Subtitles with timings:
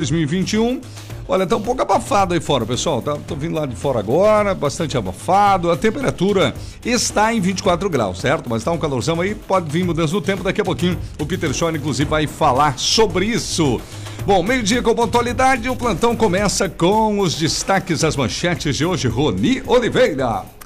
[0.00, 0.80] 2021.
[1.26, 3.02] Olha, tá um pouco abafado aí fora, pessoal.
[3.02, 5.72] Tá, tô vindo lá de fora agora, bastante abafado.
[5.72, 8.48] A temperatura está em 24 graus, certo?
[8.48, 10.44] Mas tá um calorzão aí, pode vir mudança no tempo.
[10.44, 13.80] Daqui a pouquinho o Peter Shaw, inclusive, vai falar sobre isso.
[14.24, 19.08] Bom, meio-dia com pontualidade, o plantão começa com os destaques das manchetes de hoje.
[19.08, 20.57] Roni Oliveira.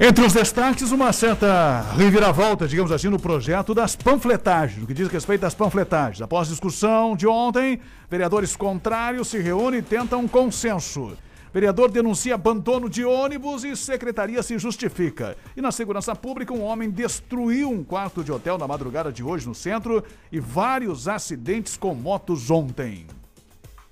[0.00, 5.08] Entre os destaques, uma certa reviravolta, digamos assim, no projeto das panfletagens, no que diz
[5.08, 6.22] respeito às panfletagens.
[6.22, 11.18] Após discussão de ontem, vereadores contrários se reúnem e tentam consenso.
[11.52, 15.36] Vereador denuncia abandono de ônibus e secretaria se justifica.
[15.56, 19.48] E na segurança pública, um homem destruiu um quarto de hotel na madrugada de hoje
[19.48, 23.04] no centro e vários acidentes com motos ontem.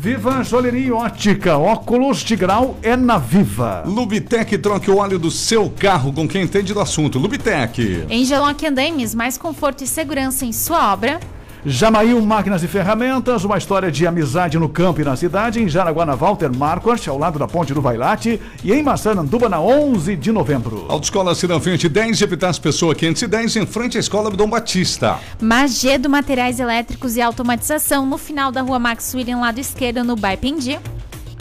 [0.04, 3.84] Viva Joalheria Ótica, óculos de grau é na Viva.
[3.86, 7.20] Lubitec, troque o óleo do seu carro com quem entende do assunto.
[7.20, 8.08] Lubitec.
[8.10, 11.20] Engelon Andames, mais conforto e segurança em sua obra.
[11.64, 16.06] Jamail Máquinas e Ferramentas, uma história de amizade no campo e na cidade, em Jaraguá
[16.06, 20.32] na Walter Marquardt, ao lado da Ponte do Vailate, e em Massaranduba na 11 de
[20.32, 20.86] novembro.
[20.89, 25.20] Autoescola Ciranfrente 10, Epitácio Pessoa 510, em frente à Escola Dom Batista.
[25.39, 30.80] Magedo Materiais Elétricos e Automatização, no final da rua Max William, lado esquerdo, no Baipendi.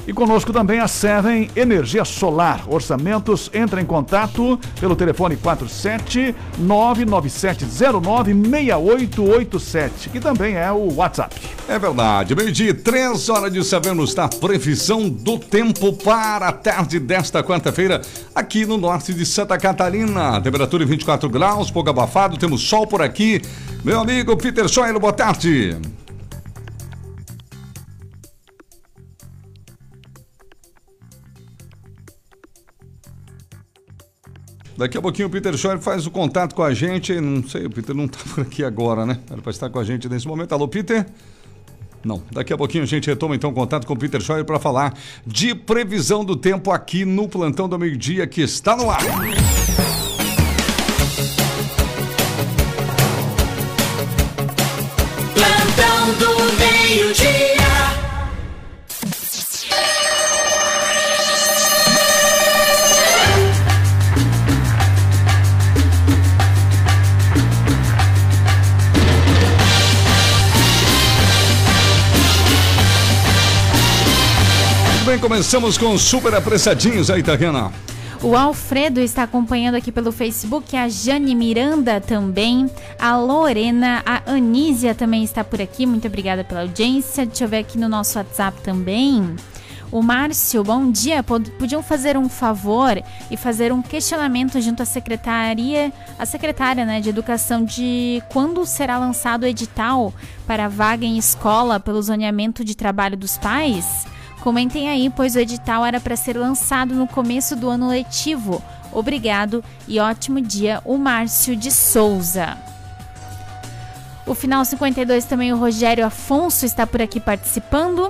[0.06, 2.65] E conosco também a Seven Energia Solar.
[2.66, 11.37] Orçamentos, entra em contato pelo telefone 47 99709 6887, que também é o WhatsApp.
[11.69, 12.34] É verdade.
[12.34, 18.00] Meio-dia, três horas de sabermos da previsão do tempo para a tarde desta quarta-feira
[18.34, 20.41] aqui no norte de Santa Catarina.
[20.41, 23.41] Temperatura em 24 graus, pouco abafado, temos sol por aqui.
[23.84, 25.77] Meu amigo Peter Schoen, boa tarde.
[34.80, 37.20] Daqui a pouquinho o Peter Schor faz o contato com a gente.
[37.20, 39.18] Não sei, o Peter não está por aqui agora, né?
[39.30, 40.54] Era para estar com a gente nesse momento.
[40.54, 41.04] Alô, Peter?
[42.02, 42.22] Não.
[42.32, 45.54] Daqui a pouquinho a gente retoma então contato com o Peter Schor para falar de
[45.54, 49.04] previsão do tempo aqui no Plantão do Meio-Dia que está no ar.
[55.34, 57.30] Plantão do Meio-Dia.
[57.30, 57.50] bem,
[75.20, 77.70] começamos com super apressadinhos aí, Tariana.
[78.22, 84.94] O Alfredo está acompanhando aqui pelo Facebook, a Jane Miranda também, a Lorena, a Anísia
[84.94, 87.25] também está por aqui, muito obrigada pela audiência.
[87.25, 89.36] Deixa eu ver aqui no nosso WhatsApp também.
[89.92, 91.22] O Márcio, bom dia.
[91.22, 97.08] Podiam fazer um favor e fazer um questionamento junto à secretaria, a secretária né, de
[97.08, 100.14] Educação de quando será lançado o edital
[100.47, 104.06] para vaga em escola pelo zoneamento de trabalho dos pais?
[104.40, 108.62] Comentem aí, pois o edital era para ser lançado no começo do ano letivo.
[108.90, 112.56] Obrigado e ótimo dia, o Márcio de Souza.
[114.26, 118.08] O final 52 também o Rogério Afonso está por aqui participando.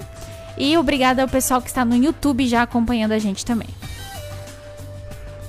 [0.57, 3.69] E obrigado ao pessoal que está no YouTube já acompanhando a gente também.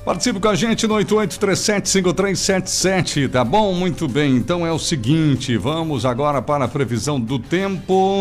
[0.03, 3.71] Participe com a gente no 88375377, tá bom?
[3.73, 8.19] Muito bem, então é o seguinte, vamos agora para a previsão do tempo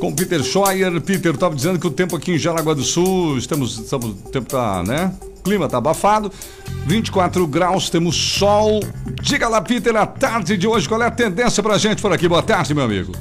[0.00, 1.00] com Peter Scheuer.
[1.00, 4.48] Peter, estava dizendo que o tempo aqui em Jaraguá do Sul, estamos, estamos, o tempo
[4.48, 5.14] tá, né?
[5.44, 6.32] Clima tá abafado,
[6.86, 8.80] 24 graus, temos sol.
[9.22, 12.26] Diga lá, Peter, a tarde de hoje, qual é a tendência pra gente por aqui?
[12.26, 13.12] Boa tarde, meu amigo.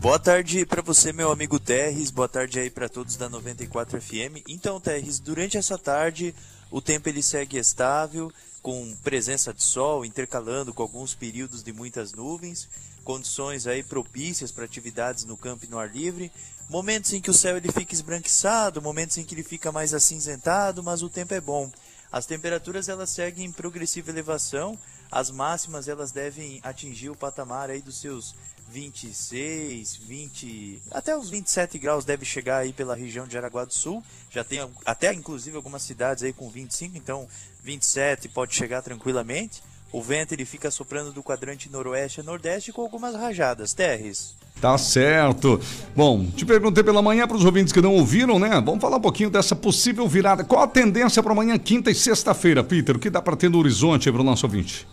[0.00, 2.10] Boa tarde para você, meu amigo Terres.
[2.10, 4.42] Boa tarde aí para todos da 94 FM.
[4.48, 6.34] Então, Terres, durante essa tarde,
[6.70, 8.32] o tempo ele segue estável,
[8.62, 12.68] com presença de sol, intercalando com alguns períodos de muitas nuvens
[13.10, 16.30] condições aí propícias para atividades no campo e no ar livre.
[16.68, 20.80] Momentos em que o céu ele fica esbranquiçado, momentos em que ele fica mais acinzentado,
[20.80, 21.68] mas o tempo é bom.
[22.12, 24.78] As temperaturas elas seguem em progressiva elevação.
[25.10, 28.32] As máximas elas devem atingir o patamar aí dos seus
[28.68, 34.04] 26, 20, até os 27 graus deve chegar aí pela região de Araguá do Sul.
[34.30, 37.28] Já tem até inclusive algumas cidades aí com 25, então
[37.64, 39.60] 27 pode chegar tranquilamente.
[39.92, 43.74] O vento ele fica soprando do quadrante noroeste a nordeste com algumas rajadas.
[43.74, 44.36] Terres.
[44.60, 45.60] Tá certo.
[45.96, 48.60] Bom, te perguntei pela manhã para os ouvintes que não ouviram, né?
[48.60, 50.44] Vamos falar um pouquinho dessa possível virada.
[50.44, 52.94] Qual a tendência para amanhã, quinta e sexta-feira, Peter?
[52.94, 54.86] O que dá para ter no horizonte para o nosso ouvinte?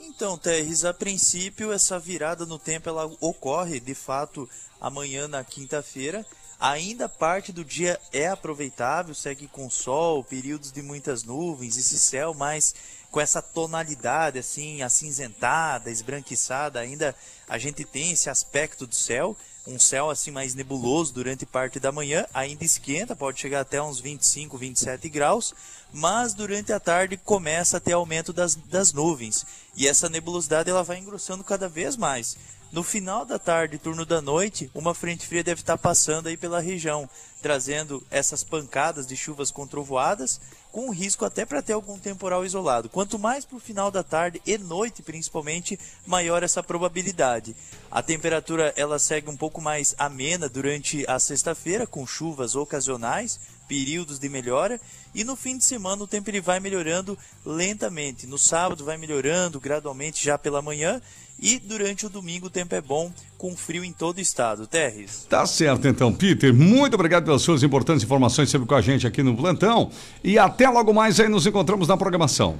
[0.00, 4.48] Então, Terres, a princípio essa virada no tempo ela ocorre de fato
[4.80, 6.24] amanhã na quinta-feira.
[6.58, 12.32] Ainda parte do dia é aproveitável, segue com sol, períodos de muitas nuvens, esse céu
[12.32, 12.74] mais
[13.16, 17.14] com essa tonalidade assim, acinzentada, esbranquiçada, ainda
[17.48, 19.34] a gente tem esse aspecto do céu,
[19.66, 24.00] um céu assim mais nebuloso durante parte da manhã, ainda esquenta, pode chegar até uns
[24.00, 25.54] 25, 27 graus,
[25.94, 30.84] mas durante a tarde começa a ter aumento das, das nuvens, e essa nebulosidade ela
[30.84, 32.36] vai engrossando cada vez mais.
[32.72, 36.60] No final da tarde, turno da noite, uma frente fria deve estar passando aí pela
[36.60, 37.08] região,
[37.40, 40.40] trazendo essas pancadas de chuvas com trovoadas,
[40.72, 42.88] com risco até para ter algum temporal isolado.
[42.88, 47.56] Quanto mais para o final da tarde e noite, principalmente, maior essa probabilidade.
[47.90, 54.18] A temperatura ela segue um pouco mais amena durante a sexta-feira, com chuvas ocasionais, períodos
[54.18, 54.80] de melhora,
[55.14, 58.26] e no fim de semana o tempo ele vai melhorando lentamente.
[58.26, 61.00] No sábado vai melhorando gradualmente já pela manhã
[61.38, 64.66] e durante o domingo o tempo é bom, com frio em todo o estado.
[64.66, 65.26] Terres.
[65.28, 66.52] Tá certo então, Peter.
[66.52, 69.90] Muito obrigado pelas suas importantes informações sempre com a gente aqui no plantão.
[70.24, 72.58] E até logo mais aí nos encontramos na programação.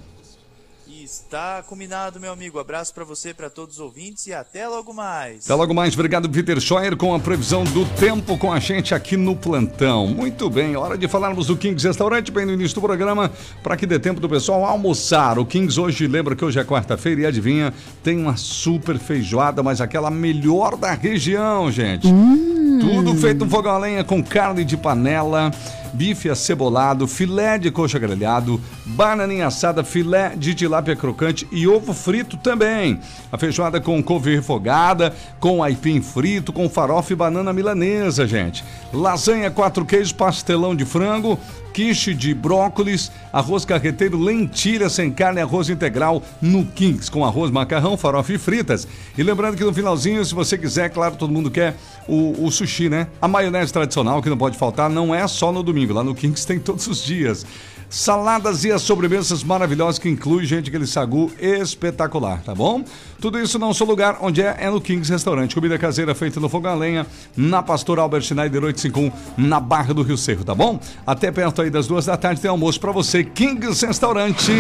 [1.17, 2.59] Está combinado, meu amigo.
[2.59, 5.47] Abraço para você, para todos os ouvintes e até logo mais.
[5.47, 5.95] Até logo mais.
[5.95, 10.07] Obrigado, Peter Scheuer, com a previsão do tempo com a gente aqui no plantão.
[10.07, 13.31] Muito bem, hora de falarmos do Kings Restaurante, bem no início do programa,
[13.63, 15.39] para que dê tempo do pessoal almoçar.
[15.39, 17.73] O Kings hoje, lembra que hoje é quarta-feira e adivinha,
[18.03, 22.07] tem uma super feijoada, mas aquela melhor da região, gente.
[22.07, 22.79] Hum.
[22.79, 25.51] Tudo feito no fogão a lenha com carne de panela
[25.97, 32.37] bife acebolado, filé de coxa grelhado, bananinha assada, filé de tilápia crocante e ovo frito
[32.37, 33.01] também.
[33.33, 38.63] A feijoada com couve refogada, com aipim frito, com farofa e banana milanesa, gente.
[38.93, 41.39] Lasanha quatro queijos, pastelão de frango,
[41.77, 47.99] quiche de brócolis, arroz carreteiro, lentilha sem carne, arroz integral no Kings, com arroz, macarrão,
[47.99, 48.89] farofa e fritas.
[49.17, 51.77] E lembrando que no finalzinho, se você quiser, claro, todo mundo quer
[52.09, 53.09] o, o sushi, né?
[53.21, 56.47] A maionese tradicional, que não pode faltar, não é só no domingo, lá no Kings
[56.47, 57.45] tem todos os dias.
[57.89, 62.85] Saladas e as sobremesas maravilhosas que inclui, gente, aquele sagu espetacular, tá bom?
[63.21, 65.55] Tudo isso não só lugar onde é, é no Kings Restaurante.
[65.55, 67.07] Comida caseira feita no fogão a lenha,
[67.37, 70.81] na Pastor Albert Schneider 851, na Barra do Rio Cerro, tá bom?
[71.07, 73.23] Até perto aí das duas da tarde tem almoço para você.
[73.23, 74.53] Kings Restaurante,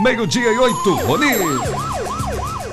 [0.00, 0.94] meio-dia e oito.
[0.94, 1.26] Roli!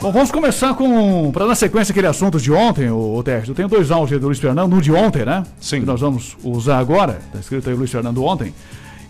[0.01, 1.31] Bom, vamos começar com.
[1.31, 3.23] Para dar sequência aquele assunto de ontem, o, o.
[3.25, 5.43] Eu tenho dois áudios do Luiz Fernando, um de ontem, né?
[5.61, 5.79] Sim.
[5.79, 7.21] Que nós vamos usar agora.
[7.31, 8.53] Tá escrito aí Luiz Fernando ontem.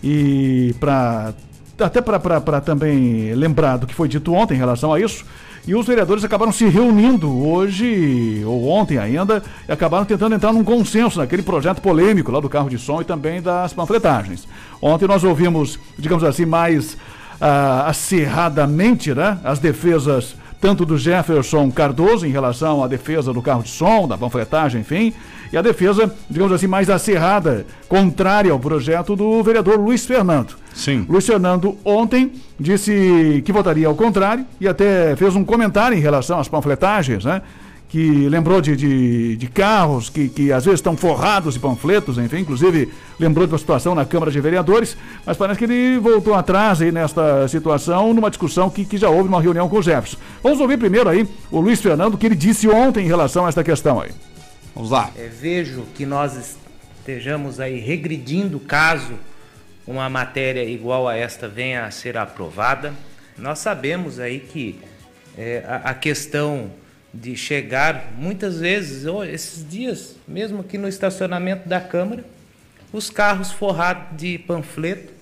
[0.06, 1.32] E para
[1.80, 5.24] até para também lembrar do que foi dito ontem em relação a isso.
[5.66, 10.62] E os vereadores acabaram se reunindo hoje, ou ontem ainda, e acabaram tentando entrar num
[10.62, 14.46] consenso naquele projeto polêmico lá do carro de som e também das panfletagens.
[14.80, 16.98] Ontem nós ouvimos, digamos assim, mais
[17.40, 23.62] ah, acirradamente né, as defesas tanto do Jefferson Cardoso em relação à defesa do carro
[23.62, 25.12] de som, da panfletagem, enfim,
[25.54, 30.56] e a defesa, digamos assim, mais acirrada, contrária ao projeto do vereador Luiz Fernando.
[30.74, 31.06] Sim.
[31.08, 36.40] Luiz Fernando ontem disse que votaria ao contrário e até fez um comentário em relação
[36.40, 37.40] às panfletagens, né?
[37.88, 42.38] que lembrou de, de, de, carros que, que às vezes estão forrados de panfletos, enfim,
[42.38, 42.88] inclusive
[43.20, 46.90] lembrou de uma situação na Câmara de Vereadores, mas parece que ele voltou atrás aí
[46.90, 50.16] nesta situação, numa discussão que, que já houve numa reunião com o Jefferson.
[50.42, 53.62] Vamos ouvir primeiro aí o Luiz Fernando, que ele disse ontem em relação a esta
[53.62, 54.10] questão aí.
[54.74, 55.12] Vamos lá.
[55.16, 56.56] É, vejo que nós
[56.98, 59.14] estejamos aí regredindo caso
[59.86, 62.92] uma matéria igual a esta venha a ser aprovada.
[63.38, 64.80] Nós sabemos aí que
[65.38, 66.72] é, a, a questão
[67.12, 72.24] de chegar muitas vezes, oh, esses dias, mesmo aqui no estacionamento da Câmara,
[72.92, 75.12] os carros forrados de panfleto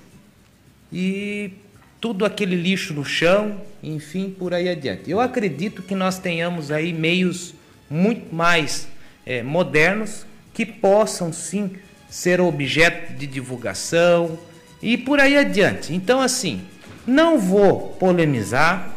[0.91, 1.53] e
[2.01, 5.11] tudo aquele lixo no chão, enfim, por aí adiante.
[5.11, 7.55] Eu acredito que nós tenhamos aí meios
[7.91, 8.89] muito mais
[9.27, 11.77] é, modernos que possam sim
[12.09, 14.39] ser objeto de divulgação
[14.83, 15.95] e por aí adiante.
[15.95, 16.63] Então, assim,
[17.07, 18.95] não vou polemizar,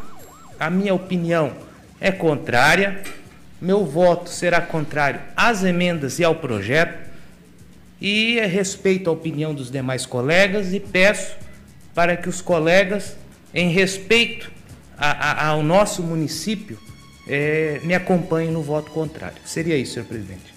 [0.58, 1.52] a minha opinião
[2.00, 3.02] é contrária,
[3.60, 7.06] meu voto será contrário às emendas e ao projeto.
[7.98, 11.34] E respeito a opinião dos demais colegas e peço
[11.94, 13.16] para que os colegas,
[13.54, 14.52] em respeito
[14.98, 16.78] a, a, ao nosso município,
[17.28, 19.38] eh, me acompanhem no voto contrário.
[19.44, 20.56] Seria isso, senhor presidente.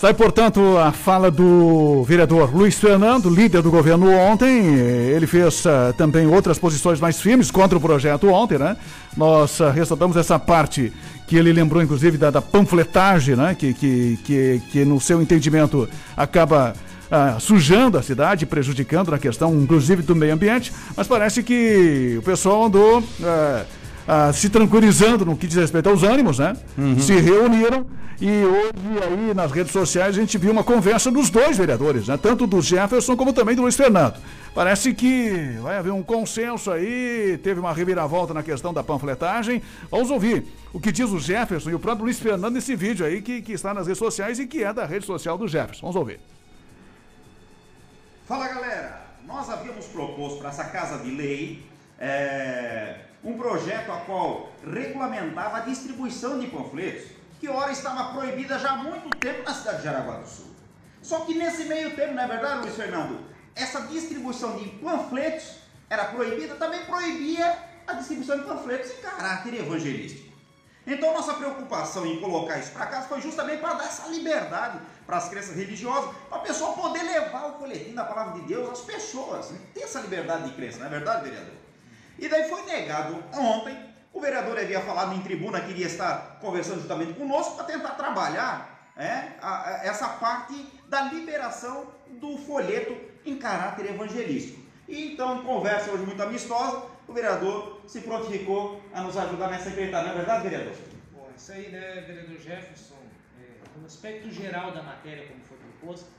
[0.00, 4.64] Está aí, portanto, a fala do vereador Luiz Fernando, líder do governo ontem.
[4.74, 8.78] Ele fez uh, também outras posições mais firmes contra o projeto ontem, né?
[9.14, 10.90] Nós uh, ressaltamos essa parte
[11.26, 13.54] que ele lembrou, inclusive, da, da panfletagem, né?
[13.54, 16.74] Que, que, que, que, no seu entendimento, acaba
[17.10, 20.72] uh, sujando a cidade, prejudicando na questão, inclusive, do meio ambiente.
[20.96, 23.04] Mas parece que o pessoal andou
[24.06, 26.56] ah, se tranquilizando no que diz respeito aos ânimos, né?
[26.76, 26.98] Uhum.
[26.98, 27.86] Se reuniram
[28.20, 32.18] e hoje aí nas redes sociais a gente viu uma conversa dos dois vereadores, né?
[32.20, 34.20] Tanto do Jefferson como também do Luiz Fernando.
[34.54, 39.62] Parece que vai haver um consenso aí, teve uma reviravolta na questão da panfletagem.
[39.90, 43.22] Vamos ouvir o que diz o Jefferson e o próprio Luiz Fernando nesse vídeo aí
[43.22, 45.82] que, que está nas redes sociais e que é da rede social do Jefferson.
[45.82, 46.20] Vamos ouvir.
[48.26, 51.64] Fala galera, nós havíamos proposto para essa casa de lei
[51.98, 58.72] é, um projeto a qual regulamentava a distribuição de panfletos, que ora estava proibida já
[58.72, 60.50] há muito tempo na cidade de Jaraguá do Sul.
[61.02, 63.20] Só que nesse meio tempo, não é verdade, Luiz Fernando?
[63.54, 65.56] Essa distribuição de panfletos
[65.88, 70.30] era proibida, também proibia a distribuição de panfletos em caráter evangelístico.
[70.86, 75.18] Então nossa preocupação em colocar isso para casa foi justamente para dar essa liberdade para
[75.18, 78.80] as crenças religiosas, para a pessoa poder levar o coletinho da palavra de Deus às
[78.80, 79.58] pessoas, né?
[79.74, 81.59] ter essa liberdade de crença, não é verdade, vereador?
[82.20, 83.74] E daí foi negado ontem.
[84.12, 88.92] O vereador havia falado em tribuna que iria estar conversando justamente conosco para tentar trabalhar
[88.94, 90.54] é, a, a, essa parte
[90.86, 91.86] da liberação
[92.20, 94.60] do folheto em caráter evangelístico.
[94.86, 100.08] E então, conversa hoje muito amistosa, o vereador se prontificou a nos ajudar nessa empreitada.
[100.08, 100.74] Não é verdade, vereador?
[101.12, 102.98] Bom, isso aí, né, vereador Jefferson,
[103.40, 106.10] é, no aspecto geral da matéria, como foi proposto,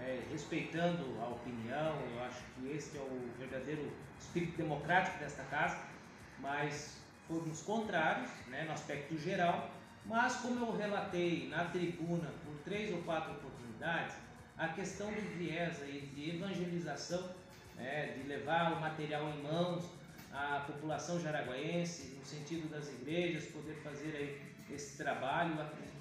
[0.00, 3.90] é, respeitando a opinião, eu acho que esse é o verdadeiro
[4.20, 5.78] espírito democrático desta casa,
[6.38, 9.70] mas fomos contrários, né, no aspecto geral,
[10.04, 14.14] mas como eu relatei na tribuna por três ou quatro oportunidades,
[14.56, 17.30] a questão do viés aí de evangelização,
[17.76, 19.84] né, de levar o material em mãos
[20.32, 25.54] à população jaraguaense, no sentido das igrejas, poder fazer aí esse trabalho,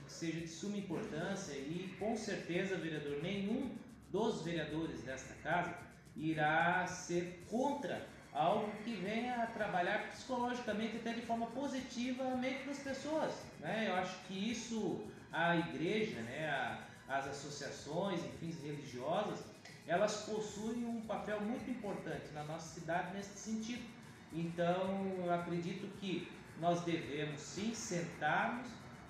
[0.08, 3.76] seja de suma importância e com certeza, vereador, nenhum
[4.12, 5.89] dos vereadores desta casa
[6.20, 12.66] irá ser contra algo que venha a trabalhar psicologicamente até de forma positiva a mente
[12.66, 13.34] das pessoas.
[13.60, 13.88] Né?
[13.90, 19.44] Eu acho que isso a igreja, né, a, as associações, enfim, religiosas,
[19.88, 23.84] elas possuem um papel muito importante na nossa cidade nesse sentido.
[24.32, 28.68] Então, eu acredito que nós devemos sim sentarmos,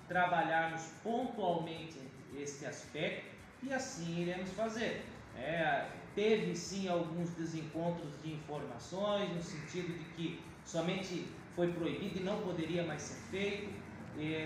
[0.08, 1.98] trabalharmos pontualmente
[2.34, 3.26] este aspecto
[3.62, 5.04] e assim iremos fazer.
[5.36, 12.22] É, teve sim alguns desencontros de informações, no sentido de que somente foi proibido e
[12.22, 13.70] não poderia mais ser feito,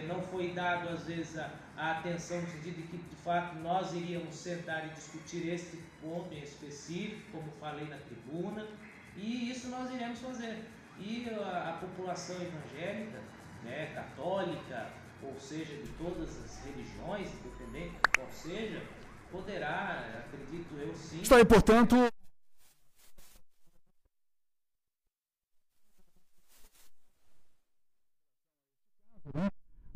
[0.07, 3.93] não foi dado às vezes a, a, atenção no sentido de que de fato nós
[3.95, 8.67] iríamos sentar e discutir este ponto em específico, como falei na tribuna,
[9.17, 10.65] e isso nós iremos fazer.
[10.99, 13.21] E a, a população evangélica,
[13.63, 14.93] né, católica,
[15.23, 18.83] ou seja, de todas as religiões, independente de qual seja,
[19.35, 21.21] poderá, acredito eu sim.
[21.21, 21.97] Está aí, portanto.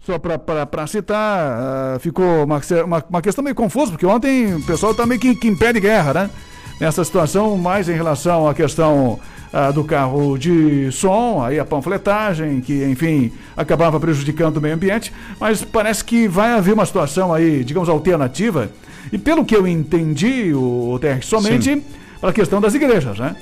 [0.00, 4.92] Só para citar, uh, ficou uma, uma, uma, questão meio confusa, porque ontem o pessoal
[4.92, 6.30] está meio que, que em pé de guerra, né?
[6.80, 9.20] Nessa situação, mais em relação à questão
[9.52, 15.12] uh, do carro de som, aí a panfletagem, que, enfim, acabava prejudicando o meio ambiente,
[15.38, 18.70] mas parece que vai haver uma situação aí, digamos, alternativa
[19.12, 21.82] e pelo que eu entendi, o TR, somente
[22.20, 23.36] para a questão das igrejas, né?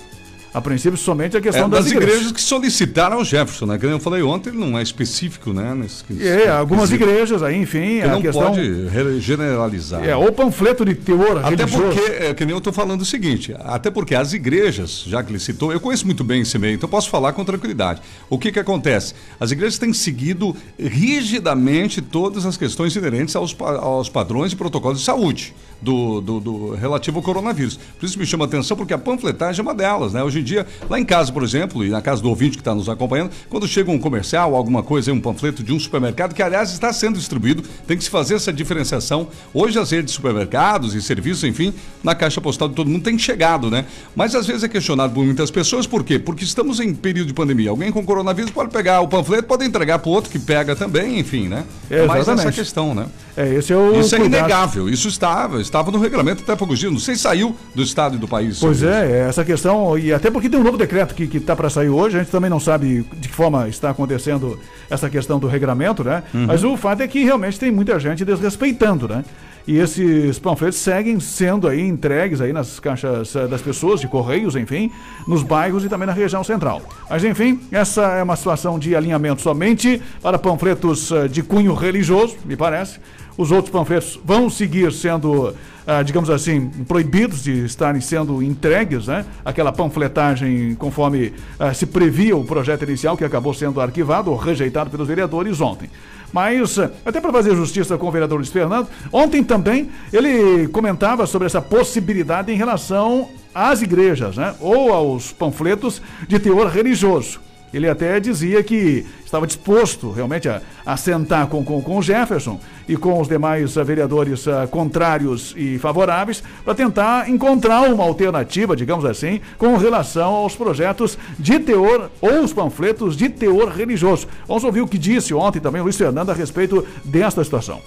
[0.56, 2.14] A princípio, somente a questão é, das, das igrejas.
[2.14, 2.32] igrejas.
[2.32, 3.76] que solicitaram o Jefferson, né?
[3.76, 5.74] Que eu falei ontem, ele não é específico, né?
[5.74, 8.00] Nesse, é, algumas igrejas aí, enfim.
[8.00, 8.46] a não questão...
[8.46, 10.02] pode generalizar.
[10.02, 11.82] É, ou panfleto de teor Até religioso.
[11.82, 15.30] porque, é, que nem eu estou falando o seguinte, até porque as igrejas, já que
[15.30, 18.00] ele citou, eu conheço muito bem esse meio, então posso falar com tranquilidade.
[18.30, 19.12] O que que acontece?
[19.38, 25.04] As igrejas têm seguido rigidamente todas as questões inerentes aos, aos padrões e protocolos de
[25.04, 25.54] saúde.
[25.80, 27.78] Do, do, do relativo ao coronavírus.
[27.98, 30.22] Por isso me chama a atenção, porque a panfletagem é uma delas, né?
[30.22, 32.74] Hoje em dia, lá em casa, por exemplo, e na casa do ouvinte que está
[32.74, 36.72] nos acompanhando, quando chega um comercial, alguma coisa, um panfleto de um supermercado, que aliás
[36.72, 39.28] está sendo distribuído, tem que se fazer essa diferenciação.
[39.52, 43.18] Hoje as redes de supermercados e serviços, enfim, na caixa postal de todo mundo tem
[43.18, 43.84] chegado, né?
[44.14, 46.18] Mas às vezes é questionado por muitas pessoas, por quê?
[46.18, 47.70] Porque estamos em período de pandemia.
[47.70, 51.18] Alguém com coronavírus pode pegar o panfleto, pode entregar para o outro que pega também,
[51.18, 51.64] enfim, né?
[51.90, 53.06] É, Mas essa questão, né?
[53.36, 54.40] É, esse é o Isso é cuidado.
[54.40, 54.88] inegável.
[54.88, 56.92] Isso estava, estava no regulamento até poucos dias.
[56.92, 58.58] Não sei se saiu do estado e do país.
[58.58, 58.86] Pois isso.
[58.86, 61.88] é, é, essa questão, e até porque tem um novo decreto que está para sair
[61.88, 64.58] hoje, a gente também não sabe de que forma está acontecendo
[64.88, 66.22] essa questão do regramento, né?
[66.32, 66.46] Uhum.
[66.46, 69.24] Mas o fato é que realmente tem muita gente desrespeitando, né?
[69.66, 74.54] E esses panfletos seguem sendo aí entregues aí nas caixas eh, das pessoas, de correios,
[74.54, 74.92] enfim,
[75.26, 76.80] nos bairros e também na região central.
[77.10, 82.36] Mas enfim, essa é uma situação de alinhamento somente para panfletos eh, de cunho religioso,
[82.44, 83.00] me parece.
[83.36, 85.54] Os outros panfletos vão seguir sendo,
[85.86, 89.26] ah, digamos assim, proibidos de estarem sendo entregues, né?
[89.44, 94.88] Aquela panfletagem conforme ah, se previa o projeto inicial, que acabou sendo arquivado ou rejeitado
[94.88, 95.90] pelos vereadores ontem.
[96.32, 101.26] Mas, ah, até para fazer justiça com o vereador Luiz Fernando, ontem também ele comentava
[101.26, 104.54] sobre essa possibilidade em relação às igrejas, né?
[104.60, 107.40] Ou aos panfletos de teor religioso.
[107.72, 112.58] Ele até dizia que estava disposto realmente a, a sentar com, com, com o Jefferson
[112.88, 119.04] e com os demais vereadores ah, contrários e favoráveis para tentar encontrar uma alternativa, digamos
[119.04, 124.28] assim, com relação aos projetos de teor ou os panfletos de teor religioso.
[124.46, 127.82] Vamos ouvir o que disse ontem também Luiz Fernando a respeito desta situação.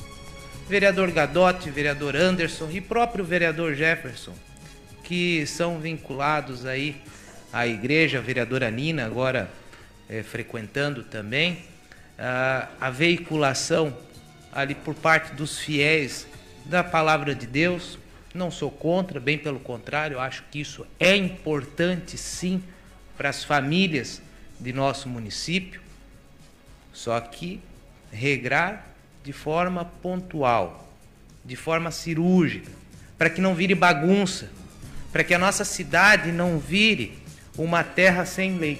[0.67, 4.33] vereador Gadotti, vereador Anderson e próprio vereador Jefferson,
[5.03, 6.95] que são vinculados aí
[7.51, 9.49] à igreja, a vereadora Nina agora
[10.09, 11.59] eh, frequentando também,
[12.17, 13.93] ah, a veiculação
[14.51, 16.27] ali por parte dos fiéis
[16.65, 17.97] da palavra de Deus.
[18.33, 22.63] Não sou contra, bem pelo contrário, acho que isso é importante sim
[23.17, 24.21] para as famílias
[24.59, 25.81] de nosso município.
[26.93, 27.59] Só que
[28.11, 28.85] regrar
[29.23, 30.91] de forma pontual,
[31.43, 32.71] de forma cirúrgica,
[33.17, 34.49] para que não vire bagunça,
[35.11, 37.17] para que a nossa cidade não vire
[37.57, 38.79] uma terra sem lei.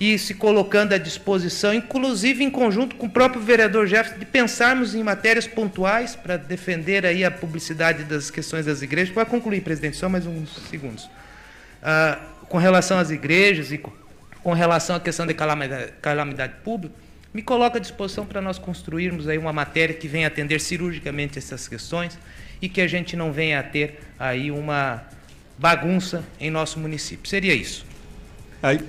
[0.00, 4.94] E se colocando à disposição, inclusive em conjunto com o próprio vereador Jefferson, de pensarmos
[4.94, 9.12] em matérias pontuais para defender aí a publicidade das questões das igrejas.
[9.12, 11.10] Pode concluir, presidente, só mais uns segundos.
[11.82, 13.78] Ah, com relação às igrejas e
[14.42, 16.94] com, relação à questão de calamidade, calamidade pública,
[17.32, 21.68] me coloca à disposição para nós construirmos aí uma matéria que venha atender cirurgicamente essas
[21.68, 22.18] questões
[22.60, 25.04] e que a gente não venha a ter aí uma
[25.58, 27.28] bagunça em nosso município.
[27.28, 27.84] Seria isso.
[28.62, 28.80] Aí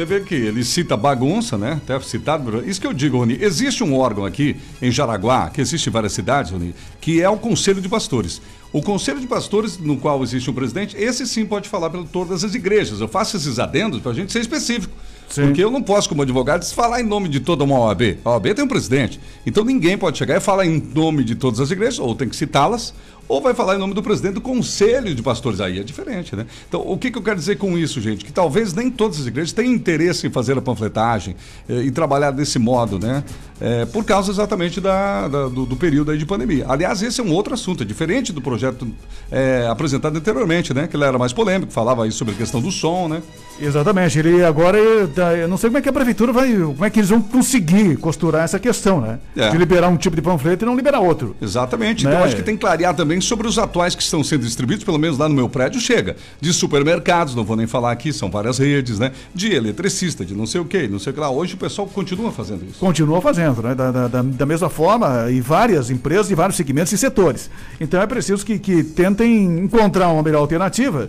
[0.00, 1.72] você vê que ele cita bagunça, né?
[1.72, 2.66] Até citado.
[2.66, 3.36] Isso que eu digo, Rony.
[3.38, 7.36] Existe um órgão aqui em Jaraguá, que existe em várias cidades, Rony, que é o
[7.36, 8.40] Conselho de Pastores.
[8.72, 12.44] O Conselho de Pastores, no qual existe um presidente, esse sim pode falar para todas
[12.44, 13.00] as igrejas.
[13.00, 14.94] Eu faço esses adendos para a gente ser específico.
[15.28, 15.42] Sim.
[15.46, 18.18] Porque eu não posso, como advogado, falar em nome de toda uma OAB.
[18.24, 19.20] A OAB tem um presidente.
[19.44, 22.34] Então ninguém pode chegar e falar em nome de todas as igrejas, ou tem que
[22.34, 22.94] citá-las,
[23.30, 25.60] ou vai falar em nome do presidente do Conselho de Pastores.
[25.60, 26.44] Aí é diferente, né?
[26.68, 28.24] Então, o que, que eu quero dizer com isso, gente?
[28.24, 31.36] Que talvez nem todas as igrejas tenham interesse em fazer a panfletagem
[31.68, 33.22] eh, e trabalhar desse modo, né?
[33.60, 36.64] Eh, por causa exatamente da, da- do, do período aí de pandemia.
[36.68, 38.88] Aliás, esse é um outro assunto, é diferente do projeto
[39.30, 40.86] eh, apresentado anteriormente, né?
[40.86, 43.22] Que ele era mais polêmico, falava aí sobre a questão do som, né?
[43.60, 44.78] Exatamente, ele agora,
[45.14, 47.20] tá, eu não sei como é que a prefeitura vai, como é que eles vão
[47.20, 49.18] conseguir costurar essa questão, né?
[49.36, 49.50] É.
[49.50, 51.36] De liberar um tipo de panfleto e não liberar outro.
[51.42, 52.04] Exatamente.
[52.06, 52.10] Né?
[52.12, 54.98] Então acho que tem que clarear também sobre os atuais que estão sendo distribuídos, pelo
[54.98, 56.16] menos lá no meu prédio chega.
[56.40, 59.12] De supermercados, não vou nem falar aqui, são várias redes, né?
[59.34, 61.28] De eletricista, de não sei o que, não sei o que lá.
[61.30, 62.78] Hoje o pessoal continua fazendo isso.
[62.78, 63.74] Continua fazendo, né?
[63.74, 67.50] Da, da- da- mesma forma, e várias empresas de vários segmentos e setores.
[67.80, 71.08] Então é preciso que, que tentem encontrar uma melhor alternativa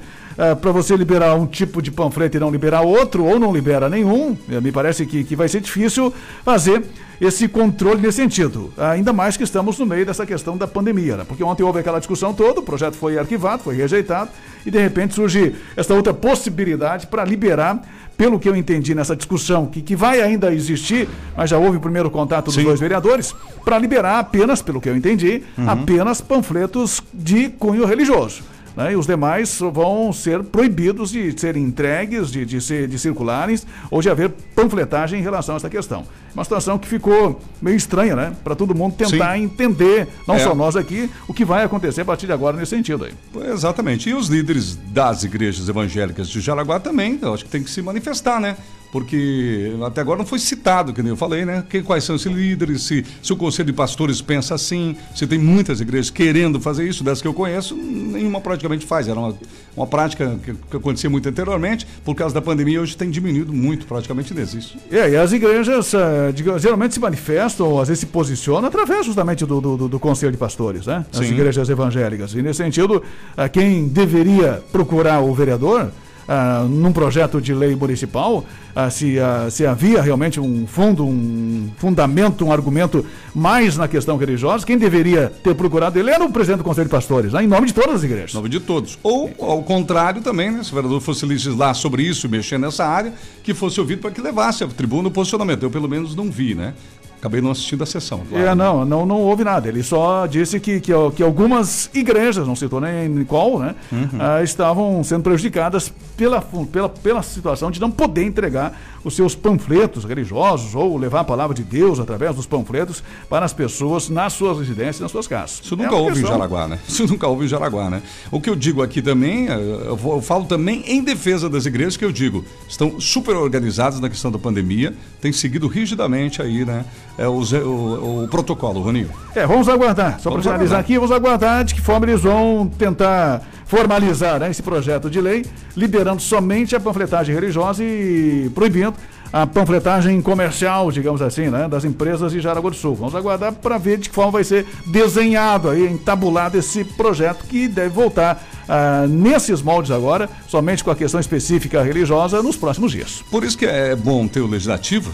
[0.62, 4.36] para você liberar um tipo de panfleto e não liberar outro, ou não libera nenhum.
[4.50, 6.12] Eh, Me parece que, que vai ser difícil
[6.44, 6.84] fazer
[7.20, 8.74] esse controle nesse sentido.
[8.78, 11.26] Ainda mais que estamos no meio dessa questão da pandemia, né?
[11.28, 14.32] Porque ontem houve aquela discussão toda, o projeto foi arquivado, foi rejeitado,
[14.66, 17.82] e de repente surge essa outra possibilidade para liberar
[18.22, 21.80] pelo que eu entendi nessa discussão, que, que vai ainda existir, mas já houve o
[21.80, 22.66] primeiro contato dos Sim.
[22.66, 23.34] dois vereadores,
[23.66, 28.44] para liberar apenas, pelo que eu entendi, apenas panfletos de cunho religioso.
[28.76, 28.94] Né?
[28.94, 33.58] E os demais vão ser proibidos de serem entregues, de, de, ser, de circularem,
[33.90, 36.06] ou de haver panfletagem em relação a essa questão.
[36.34, 38.34] Uma situação que ficou meio estranha, né?
[38.44, 39.44] Para todo mundo tentar Sim.
[39.44, 40.40] entender, não É.
[40.40, 43.14] só nós aqui, o que vai acontecer a partir de agora nesse sentido aí.
[43.52, 44.10] Exatamente.
[44.10, 47.82] E os líderes das igrejas evangélicas de Jaraguá também, eu acho que tem que se
[47.82, 48.56] manifestar, né?
[48.92, 51.64] Porque até agora não foi citado, que nem eu falei, né?
[51.70, 55.40] Que, quais são esses líderes, se, se o Conselho de Pastores pensa assim, se tem
[55.40, 59.08] muitas igrejas querendo fazer isso, das que eu conheço, nenhuma praticamente faz.
[59.08, 59.38] Era uma,
[59.76, 63.86] uma prática que, que acontecia muito anteriormente, por causa da pandemia, hoje tem diminuído muito,
[63.86, 64.78] praticamente não existe.
[64.92, 69.46] É, e as igrejas uh, geralmente se manifestam, ou às vezes se posicionam através justamente
[69.46, 71.06] do, do, do Conselho de Pastores, né?
[71.14, 71.34] As Sim.
[71.34, 72.34] igrejas evangélicas.
[72.34, 75.92] E nesse sentido, uh, quem deveria procurar o vereador
[76.34, 81.70] ah, num projeto de lei municipal, ah, se, ah, se havia realmente um fundo, um
[81.76, 86.60] fundamento, um argumento mais na questão religiosa, quem deveria ter procurado ele era o presidente
[86.60, 88.32] do Conselho de Pastores, né, em nome de todas as igrejas.
[88.32, 88.98] Em nome de todos.
[89.04, 93.14] Ou, ao contrário também, né, se o vereador fosse legislar sobre isso, mexer nessa área,
[93.44, 95.64] que fosse ouvido para que levasse a tribuna o posicionamento.
[95.64, 96.74] Eu, pelo menos, não vi, né?
[97.22, 98.24] Acabei não assistindo a sessão.
[98.28, 98.44] Claro.
[98.44, 99.68] É, não, não, não houve nada.
[99.68, 104.00] Ele só disse que, que, que algumas igrejas, não citou nem qual, né, uhum.
[104.00, 110.04] uh, estavam sendo prejudicadas pela, pela, pela situação de não poder entregar os seus panfletos
[110.04, 114.60] religiosos ou levar a palavra de Deus através dos panfletos para as pessoas nas suas
[114.60, 115.62] residências, nas suas casas.
[115.64, 116.30] Isso nunca é houve questão...
[116.30, 116.80] em Jaraguá, né?
[116.88, 118.02] Isso nunca houve em Jaraguá, né?
[118.32, 122.06] O que eu digo aqui também, eh, eu, falo também em defesa das igrejas que
[122.06, 126.86] eu digo, estão super organizadas na questão da pandemia, têm seguido rigidamente aí, né?
[127.18, 129.10] É, o, o, o protocolo, Roninho.
[129.36, 130.20] É, vamos aguardar.
[130.20, 134.62] Só para finalizar aqui, vamos aguardar de que forma eles vão tentar formalizar né, esse
[134.62, 135.46] projeto de lei,
[135.78, 138.94] liberando somente a panfletagem religiosa e proibindo
[139.32, 142.96] a panfletagem comercial, digamos assim, né, das empresas de Jaraguá do Sul.
[142.96, 147.70] Vamos aguardar para ver de que forma vai ser desenhado aí, entabulado esse projeto que
[147.70, 153.22] deve voltar ah, nesses moldes agora, somente com a questão específica religiosa, nos próximos dias.
[153.30, 155.12] Por isso que é bom ter o legislativo,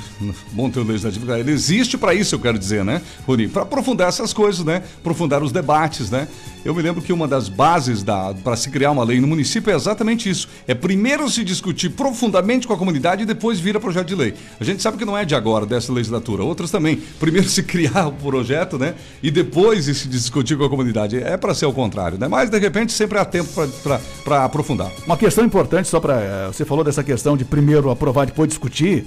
[0.52, 3.48] bom ter o legislativo, ele existe para isso, eu quero dizer, né, Rony?
[3.48, 4.84] Para aprofundar essas coisas, né?
[5.00, 6.28] Aprofundar os debates, né?
[6.64, 8.04] Eu me lembro que uma das bases
[8.44, 10.50] para se criar uma lei no município é exatamente isso.
[10.68, 14.34] É primeiro se discutir profundamente com a comunidade e depois vira projeto de lei.
[14.60, 16.44] A gente sabe que não é de agora, dessa legislatura.
[16.44, 16.98] Outras também.
[17.20, 18.96] Primeiro se criar o projeto, né?
[19.24, 21.18] E depois se discutir com a comunidade.
[21.18, 22.28] É para ser o contrário, né?
[22.28, 23.47] Mas, de repente, sempre há tempo
[24.24, 24.92] para aprofundar.
[25.06, 26.16] Uma questão importante, só para.
[26.16, 29.06] Eh, você falou dessa questão de primeiro aprovar, depois discutir.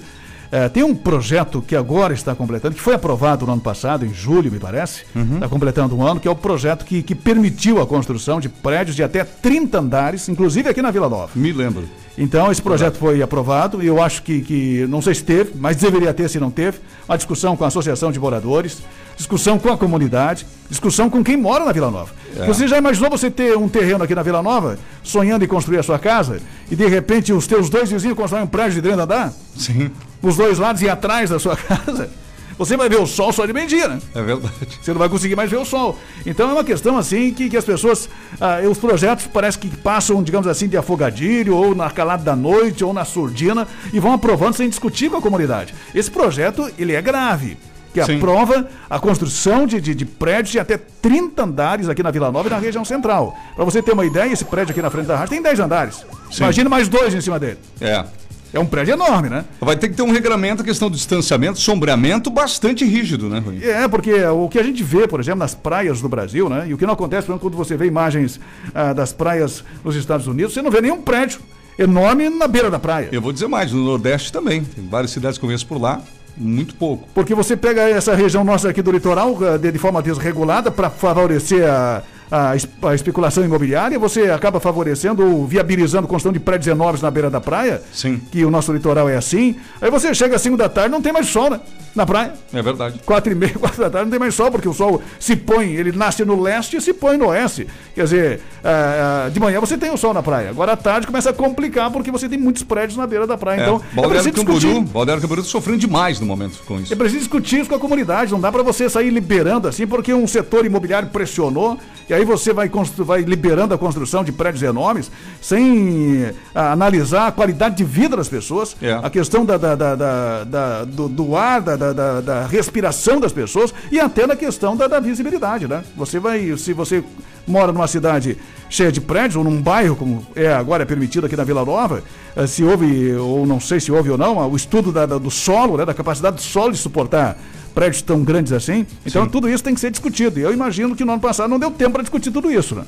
[0.51, 4.13] É, tem um projeto que agora está completando, que foi aprovado no ano passado, em
[4.13, 5.35] julho, me parece, uhum.
[5.35, 8.95] está completando um ano, que é o projeto que, que permitiu a construção de prédios
[8.95, 11.31] de até 30 andares, inclusive aqui na Vila Nova.
[11.35, 11.87] Me lembro.
[12.17, 15.77] Então, esse projeto foi aprovado e eu acho que, que, não sei se teve, mas
[15.77, 18.79] deveria ter se não teve, uma discussão com a Associação de Moradores,
[19.15, 22.11] discussão com a comunidade, discussão com quem mora na Vila Nova.
[22.37, 22.45] É.
[22.45, 25.83] Você já imaginou você ter um terreno aqui na Vila Nova, sonhando em construir a
[25.83, 29.33] sua casa, e de repente os teus dois vizinhos constroem um prédio de dentro andar?
[29.55, 29.89] Sim.
[30.21, 32.09] Os dois lados e atrás da sua casa?
[32.57, 33.99] você vai ver o sol só de meio-dia, né?
[34.13, 34.53] É verdade.
[34.81, 35.97] Você não vai conseguir mais ver o sol.
[36.25, 38.07] Então é uma questão assim que, que as pessoas,
[38.39, 42.83] ah, os projetos parece que passam, digamos assim, de afogadilho, ou na calada da noite,
[42.83, 45.73] ou na surdina, e vão aprovando sem discutir com a comunidade.
[45.93, 47.57] Esse projeto, ele é grave
[47.93, 48.17] que Sim.
[48.17, 52.47] aprova a construção de, de, de, prédios de até 30 andares aqui na Vila Nova
[52.47, 53.37] e na região central.
[53.53, 56.05] Para você ter uma ideia, esse prédio aqui na frente da rádio tem 10 andares.
[56.31, 56.43] Sim.
[56.43, 57.57] Imagina mais dois em cima dele.
[57.81, 58.05] É.
[58.53, 59.45] É um prédio enorme, né?
[59.61, 63.63] Vai ter que ter um regramento, a questão do distanciamento, sombreamento bastante rígido, né, Rui?
[63.63, 66.65] É, porque o que a gente vê, por exemplo, nas praias do Brasil, né?
[66.67, 68.39] E o que não acontece, por exemplo, quando você vê imagens
[68.75, 71.39] ah, das praias nos Estados Unidos, você não vê nenhum prédio
[71.79, 73.07] enorme na beira da praia.
[73.11, 74.63] Eu vou dizer mais, no Nordeste também.
[74.63, 76.01] Tem várias cidades que eu conheço por lá,
[76.37, 77.07] muito pouco.
[77.13, 80.89] Porque você pega essa região nossa aqui do litoral ah, de, de forma desregulada para
[80.89, 82.53] favorecer a a,
[82.87, 87.29] a, especulação imobiliária, você acaba favorecendo ou viabilizando a construção de prédios enormes na beira
[87.29, 87.81] da praia.
[87.91, 88.21] Sim.
[88.31, 89.57] Que o nosso litoral é assim.
[89.81, 91.59] Aí você chega às 5 da tarde não tem mais sol, né?
[91.93, 92.33] Na praia.
[92.53, 92.99] É verdade.
[93.05, 95.73] Quatro e meia, quatro da tarde não tem mais sol, porque o sol se põe,
[95.73, 97.67] ele nasce no leste e se põe no oeste.
[97.93, 100.49] Quer dizer, uh, uh, de manhã você tem o sol na praia.
[100.49, 103.59] Agora à tarde começa a complicar porque você tem muitos prédios na beira da praia.
[103.59, 103.63] É.
[103.63, 106.93] Então, Balneário é Camboriú, Balneário Camboriú sofrendo demais no momento com isso.
[106.93, 108.31] É preciso discutir isso com a comunidade.
[108.31, 111.77] Não dá para você sair liberando assim, porque um setor imobiliário pressionou
[112.09, 117.31] e aí você vai, vai liberando a construção de prédios enormes sem a, analisar a
[117.31, 118.93] qualidade de vida das pessoas, é.
[118.93, 124.25] a questão da, da, da, da do, do, ar, da, respiração das pessoas e até
[124.27, 125.83] na questão da, visibilidade, né?
[125.95, 127.03] Você vai, se você
[127.47, 128.37] mora numa cidade
[128.69, 132.03] cheia de prédios, ou num bairro, como é agora é permitido aqui na Vila Nova,
[132.35, 135.85] eh, se houve, ou não sei se houve ou não, o estudo do solo, né,
[135.85, 137.37] da capacidade do solo de suportar
[137.73, 138.85] prédios tão grandes assim.
[139.05, 139.29] Então Sim.
[139.29, 140.39] tudo isso tem que ser discutido.
[140.39, 142.83] E eu imagino que no ano passado não deu tempo para discutir tudo isso, né?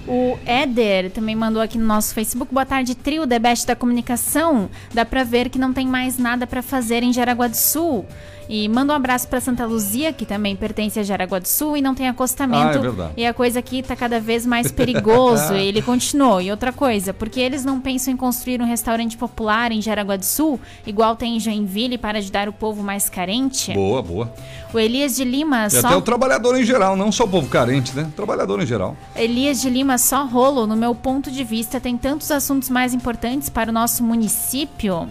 [0.07, 2.53] O Éder também mandou aqui no nosso Facebook.
[2.53, 4.69] Boa tarde, trio Debeste da Comunicação.
[4.93, 8.05] Dá pra ver que não tem mais nada pra fazer em Jaraguá do Sul.
[8.49, 11.81] E manda um abraço pra Santa Luzia, que também pertence a Jaraguá do Sul e
[11.83, 12.63] não tem acostamento.
[12.63, 13.13] Ah, é verdade.
[13.17, 15.55] E a coisa aqui tá cada vez mais perigoso.
[15.55, 16.41] e ele continuou.
[16.41, 20.25] E outra coisa, porque eles não pensam em construir um restaurante popular em Jaraguá do
[20.25, 23.73] Sul, igual tem em Joinville, para ajudar o povo mais carente?
[23.73, 24.33] Boa, boa.
[24.75, 25.87] O Elias de Lima E só.
[25.87, 28.11] até o trabalhador em geral, não só o povo carente, né?
[28.17, 28.97] Trabalhador em geral.
[29.15, 33.49] Elias de Lima, só rolo, no meu ponto de vista, tem tantos assuntos mais importantes
[33.49, 35.09] para o nosso município.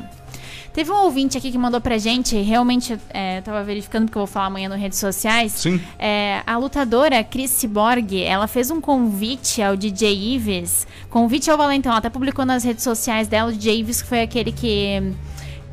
[0.73, 4.21] Teve um ouvinte aqui que mandou pra gente, realmente, é, eu tava verificando porque eu
[4.21, 5.51] vou falar amanhã nas redes sociais.
[5.51, 5.81] Sim.
[5.99, 11.91] É, a lutadora Cris Cyborg, ela fez um convite ao DJ Ives, convite ao Valentão,
[11.91, 15.13] ela até publicou nas redes sociais dela, o DJ Ives que foi aquele que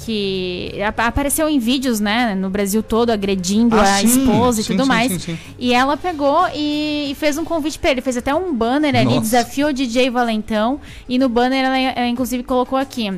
[0.05, 4.65] que ap- apareceu em vídeos, né, no Brasil todo, agredindo Ah, a sim, esposa e
[4.65, 5.13] sim, tudo sim, mais.
[5.13, 5.39] sim, sim.
[5.59, 8.01] E ela pegou e, fez um convite pra ele.
[8.01, 9.21] Fez até um banner ali, Nossa.
[9.21, 10.81] desafio o DJ Valentão.
[11.09, 13.13] E no banner ela, ela, inclusive colocou aqui: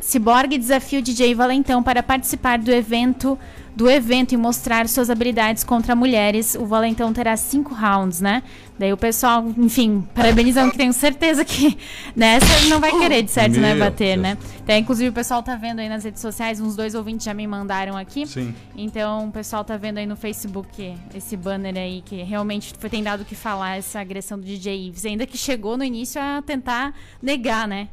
[0.00, 3.38] Cyborg desafia o DJ Valentão para participar do evento
[3.78, 6.56] do evento e mostrar suas habilidades contra mulheres.
[6.56, 8.42] O Valentão terá cinco rounds, né?
[8.76, 11.78] Daí o pessoal, enfim, parabenizando que tenho certeza que
[12.16, 13.74] nessa ele não vai querer, de certo, né?
[13.74, 14.20] Meu Bater, Deus.
[14.20, 14.38] né?
[14.64, 17.46] Então, inclusive, o pessoal tá vendo aí nas redes sociais, uns dois ouvintes já me
[17.46, 18.26] mandaram aqui.
[18.26, 18.52] Sim.
[18.76, 23.04] Então, o pessoal tá vendo aí no Facebook esse banner aí que realmente foi tem
[23.04, 26.42] dado o que falar essa agressão do DJ Ives, ainda que chegou no início a
[26.42, 27.86] tentar negar, né?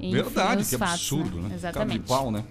[0.00, 1.42] Enfim, Verdade, que fatos, absurdo, né?
[1.42, 2.06] Cara de Exatamente.
[2.06, 2.44] pau, né?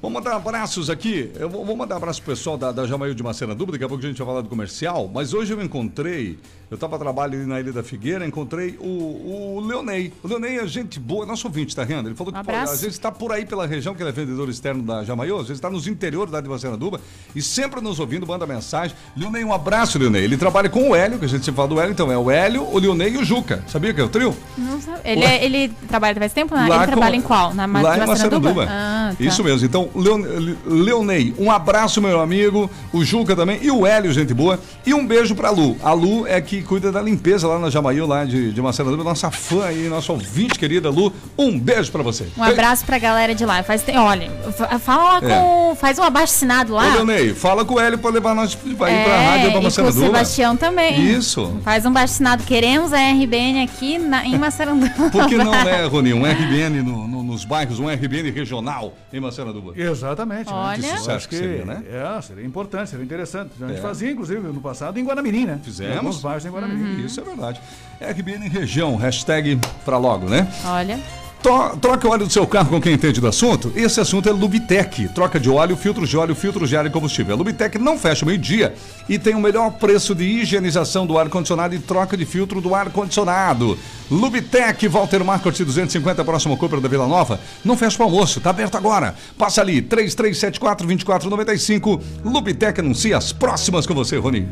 [0.00, 1.30] Vou mandar abraços aqui.
[1.34, 3.72] Eu vou, vou mandar abraço pro pessoal da, da Jamail de Macena Dúvida.
[3.72, 5.10] Daqui a pouco a gente vai falar do comercial.
[5.12, 6.38] Mas hoje eu encontrei,
[6.70, 10.12] eu estava trabalhando ali na Ilha da Figueira, encontrei o, o Leonei.
[10.22, 12.08] O Leonei é gente boa, nosso ouvinte, tá vendo?
[12.08, 14.12] Ele falou que Um pô, às vezes está por aí pela região, que ele é
[14.12, 17.02] vendedor externo da Jamail, às vezes está nos interiores da de Macena Dúvida
[17.34, 18.96] e sempre nos ouvindo, manda mensagem.
[19.16, 20.24] Leonei, um abraço, Leonei.
[20.24, 22.30] Ele trabalha com o Hélio, que a gente sempre fala do Hélio, então é o
[22.30, 23.62] Hélio, o Leonei e o Juca.
[23.68, 24.34] Sabia que é o trio?
[24.58, 26.54] Não sabe- Ele, é- ele trabalha faz tempo?
[26.54, 26.62] né?
[26.68, 27.54] Lá Ele com- trabalha em qual?
[27.54, 28.66] Na Ma- Lá em Maceranduba?
[28.68, 29.24] Ah, tá.
[29.24, 29.64] Isso mesmo.
[29.66, 30.22] Então, Leon-
[30.66, 32.70] Leonei, um abraço, meu amigo.
[32.92, 33.58] O Juca também.
[33.62, 34.58] E o Hélio, gente boa.
[34.84, 35.76] E um beijo pra Lu.
[35.82, 39.04] A Lu é que cuida da limpeza lá na Jamail, lá de, de Maceranduba.
[39.04, 41.12] Nossa fã aí, nossa ouvinte querida Lu.
[41.38, 42.26] Um beijo pra você.
[42.36, 43.62] Um abraço pra galera de lá.
[43.62, 45.38] Faz tem, olha, fa- fala lá É.
[45.40, 45.76] com.
[45.76, 46.94] Faz um abaixo assinado Ô, lá.
[46.94, 49.52] Leonei, fala com o Hélio pra levar nós pra ir pra É, rádio pra e
[49.52, 50.06] com o Maceranduba.
[50.06, 51.10] Sebastião também.
[51.12, 51.58] Isso.
[51.62, 52.42] Faz um baixo assinado.
[52.44, 54.92] Queremos a RBN aqui na, em Maceranduba.
[55.10, 56.14] Por que não, né, Rony?
[56.14, 59.72] Um RBN no- no- nos bairros, um RBN regional em Maceranduba.
[59.76, 60.46] Exatamente.
[60.50, 60.56] né?
[60.56, 60.78] Olha.
[60.78, 61.82] Que Eu sucesso acho que que seria, né?
[61.90, 63.50] É, seria importante, seria interessante.
[63.60, 63.82] A gente É.
[63.82, 65.60] fazia, inclusive, no passado, em Guaramirim, né?
[65.62, 65.94] Fizemos.
[65.94, 67.04] Em alguns bairros em Guaramirim.
[67.04, 67.60] Isso é verdade.
[68.00, 70.46] RBN região, hashtag pra logo, né?
[70.64, 70.98] Olha.
[71.42, 73.70] To- Troca o óleo do seu carro com quem entende do assunto?
[73.76, 75.06] Esse assunto é Lubitec.
[75.08, 77.34] Troca de óleo, filtros de óleo, filtros de ar e combustível.
[77.34, 78.74] A Lubitec não fecha meio-dia
[79.08, 83.78] e tem o melhor preço de higienização do ar-condicionado e troca de filtro do ar-condicionado.
[84.10, 87.38] Lubitec, Walter Marcos 250, próximo Cooper da Vila Nova.
[87.64, 89.14] Não fecha o almoço, tá aberto agora.
[89.38, 92.00] Passa ali, 3374-2495.
[92.24, 94.48] Lubitec anuncia as próximas com você, Rony.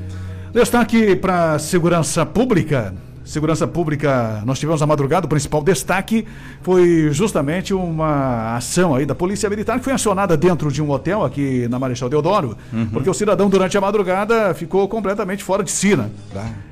[0.54, 2.94] Destaque para segurança pública.
[3.24, 6.26] segurança pública, nós tivemos a madrugada, o principal destaque
[6.62, 11.24] foi justamente uma ação aí da Polícia Militar que foi acionada dentro de um hotel
[11.24, 12.56] aqui na Marechal Deodoro,
[12.92, 16.08] porque o cidadão durante a madrugada ficou completamente fora de si, né?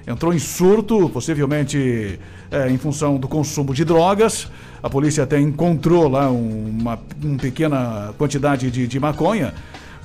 [0.07, 4.47] Entrou em surto, possivelmente é, em função do consumo de drogas.
[4.83, 9.55] A polícia até encontrou lá um- uma, uma pequena quantidade de, de maconha,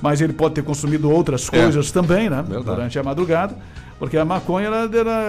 [0.00, 1.62] mas ele pode ter consumido outras É.
[1.62, 2.42] coisas também, né?
[2.46, 2.64] Verdade.
[2.64, 3.56] Durante a madrugada.
[3.98, 5.22] Porque a maconha, ela, ela,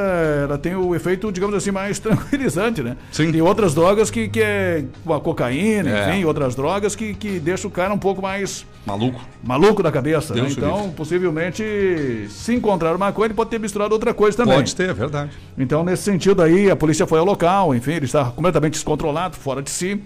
[0.43, 2.97] ela tem o efeito, digamos assim, mais tranquilizante, né?
[3.11, 3.31] Sim.
[3.31, 6.09] Tem outras drogas que, que é a cocaína, É.
[6.11, 9.19] enfim, outras drogas que, que deixam o cara um pouco mais Maluco.
[9.43, 10.45] maluco da cabeça, né?
[10.47, 10.91] Então, livre.
[10.95, 11.63] possivelmente,
[12.29, 14.55] se encontrar maconha, ele pode ter misturado outra coisa também.
[14.57, 15.31] Pode ter, é verdade.
[15.57, 19.63] Então, nesse sentido aí, a polícia foi ao local, enfim, ele estava completamente descontrolado, fora
[19.63, 19.99] de si.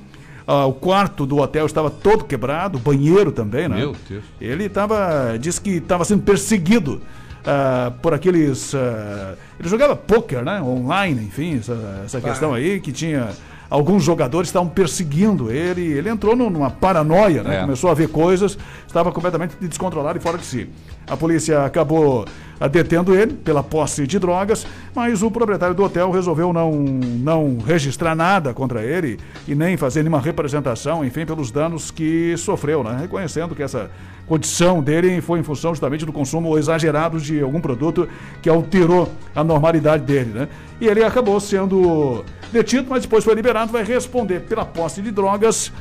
[0.45, 3.77] Ah, o quarto do hotel estava todo quebrado, o banheiro também, né?
[3.77, 4.23] Meu Deus.
[4.41, 7.01] Ele estava, disse que estava sendo perseguido
[7.45, 8.73] ah, por aqueles.
[8.75, 10.61] ah, ele jogava pôquer, né?
[10.61, 13.29] Online, enfim, essa, essa questão aí, que tinha.
[13.73, 17.57] Alguns jogadores estavam perseguindo ele, ele entrou num- numa paranoia, né?
[17.57, 17.61] É.
[17.61, 18.55] Começou a ver coisas,
[18.85, 20.69] estava completamente descontrolado e fora de si.
[21.07, 22.23] A polícia acabou
[22.59, 27.57] ah, detendo ele pela posse de drogas, mas o proprietário do hotel resolveu não, não
[27.65, 32.95] registrar nada contra ele e nem fazer nenhuma representação, enfim, pelos danos que sofreu, né?
[33.01, 33.89] Reconhecendo que essa
[34.27, 38.07] condição dele foi em função justamente do consumo exagerado de algum produto
[38.39, 40.47] que alterou a normalidade dele, né?
[40.79, 45.71] E ele acabou sendo detido, mas depois foi liberado, vai responder pela posse de drogas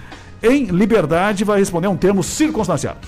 [0.43, 2.99] em liberdade, vai responder um termo circunstanciado.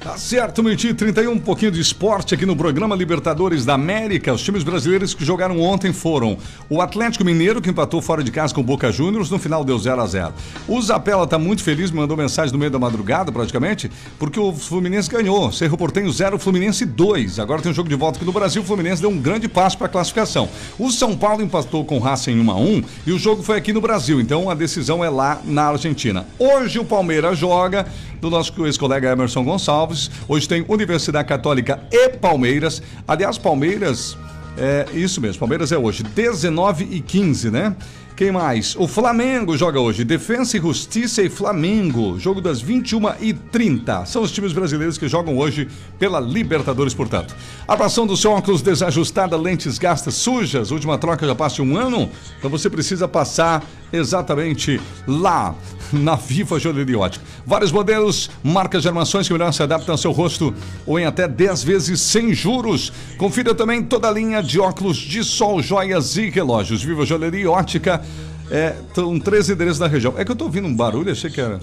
[0.00, 4.32] Tá certo, meio-dia e 31, um pouquinho de esporte aqui no programa Libertadores da América.
[4.32, 6.38] Os times brasileiros que jogaram ontem foram
[6.70, 9.78] o Atlético Mineiro, que empatou fora de casa com o Boca Juniors, no final deu
[9.78, 10.32] 0 a 0
[10.66, 15.10] O Zapella tá muito feliz, mandou mensagem no meio da madrugada, praticamente, porque o Fluminense
[15.10, 15.52] ganhou.
[15.52, 17.38] Cerro Portenho 0, Fluminense 2.
[17.38, 19.76] Agora tem um jogo de volta aqui no Brasil, o Fluminense deu um grande passo
[19.76, 20.48] para a classificação.
[20.78, 23.70] O São Paulo empatou com o Racing 1 a 1 e o jogo foi aqui
[23.70, 26.26] no Brasil, então a decisão é lá na Argentina.
[26.38, 27.84] Hoje o Palmeiras joga
[28.20, 29.89] do nosso ex-colega Emerson Gonçalves.
[30.28, 32.82] Hoje tem Universidade Católica e Palmeiras.
[33.06, 34.16] Aliás, Palmeiras,
[34.56, 37.74] é isso mesmo, Palmeiras é hoje, 19 e 15, né?
[38.20, 38.76] Quem mais?
[38.76, 40.04] O Flamengo joga hoje.
[40.04, 42.18] Defensa e Justiça e Flamengo.
[42.18, 44.04] Jogo das 21 e 30.
[44.04, 45.66] São os times brasileiros que jogam hoje
[45.98, 47.34] pela Libertadores, portanto.
[47.66, 50.70] Atração do seu óculos desajustada, lentes gastas sujas.
[50.70, 52.10] Última troca já passa um ano.
[52.38, 55.54] Então você precisa passar exatamente lá
[56.00, 57.24] na Viva Joalheria Ótica.
[57.46, 60.54] Vários modelos, marcas de armações que melhor se adaptam ao seu rosto
[60.86, 62.92] ou em até 10 vezes sem juros.
[63.18, 66.82] Confira também toda a linha de óculos de sol, joias e relógios.
[66.82, 68.02] Viva Joalheria Ótica.
[68.50, 70.14] É, estão três endereços da região.
[70.16, 71.60] É que eu tô ouvindo um barulho, achei que era.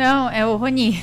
[0.00, 0.98] Não, é o Roni.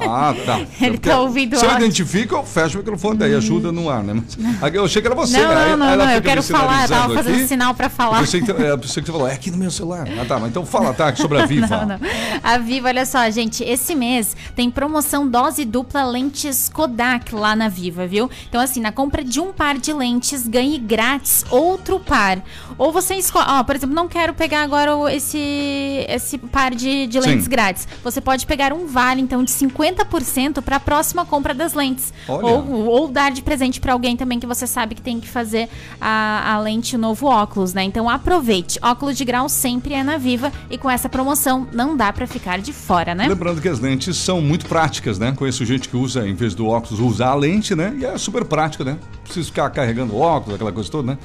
[0.00, 0.60] Ah, tá.
[0.80, 4.22] Ele tá ouvindo Se eu identifico, eu fecho o microfone, daí ajuda no ar, né?
[4.60, 5.36] Mas, eu achei que era você.
[5.36, 7.48] não, aí não, não, não, eu quero falar, eu tava fazendo aqui.
[7.48, 8.20] sinal pra Eu falar.
[8.20, 10.06] pensei, que, é, eu pensei que você falou, é aqui no meu celular.
[10.20, 11.66] Ah, tá, mas então fala, tá, sobre a Viva.
[11.66, 11.98] Não, não.
[12.40, 17.68] A Viva, olha só, gente, esse mês tem promoção dose dupla lentes Kodak lá na
[17.68, 18.30] Viva, viu?
[18.48, 22.38] Então, assim, na compra de um par de lentes, ganhe grátis outro par.
[22.78, 27.20] Ou você escolhe, ó, por exemplo, não quero pegar agora esse, esse par de, de
[27.20, 27.28] Sim.
[27.28, 27.88] lentes grátis.
[28.04, 32.12] Você pode pegar um vale, então, de 50% para a próxima compra das lentes.
[32.28, 35.68] Ou, ou dar de presente para alguém também que você sabe que tem que fazer
[36.00, 37.84] a, a lente, o novo óculos, né?
[37.84, 38.78] Então aproveite.
[38.82, 42.58] Óculos de grau sempre é na Viva e com essa promoção não dá para ficar
[42.58, 43.28] de fora, né?
[43.28, 45.32] Lembrando que as lentes são muito práticas, né?
[45.32, 47.94] Conheço gente que usa, em vez do óculos, usar a lente, né?
[47.98, 48.98] E é super prática, né?
[49.22, 51.18] Precisa ficar carregando óculos, aquela coisa toda, né?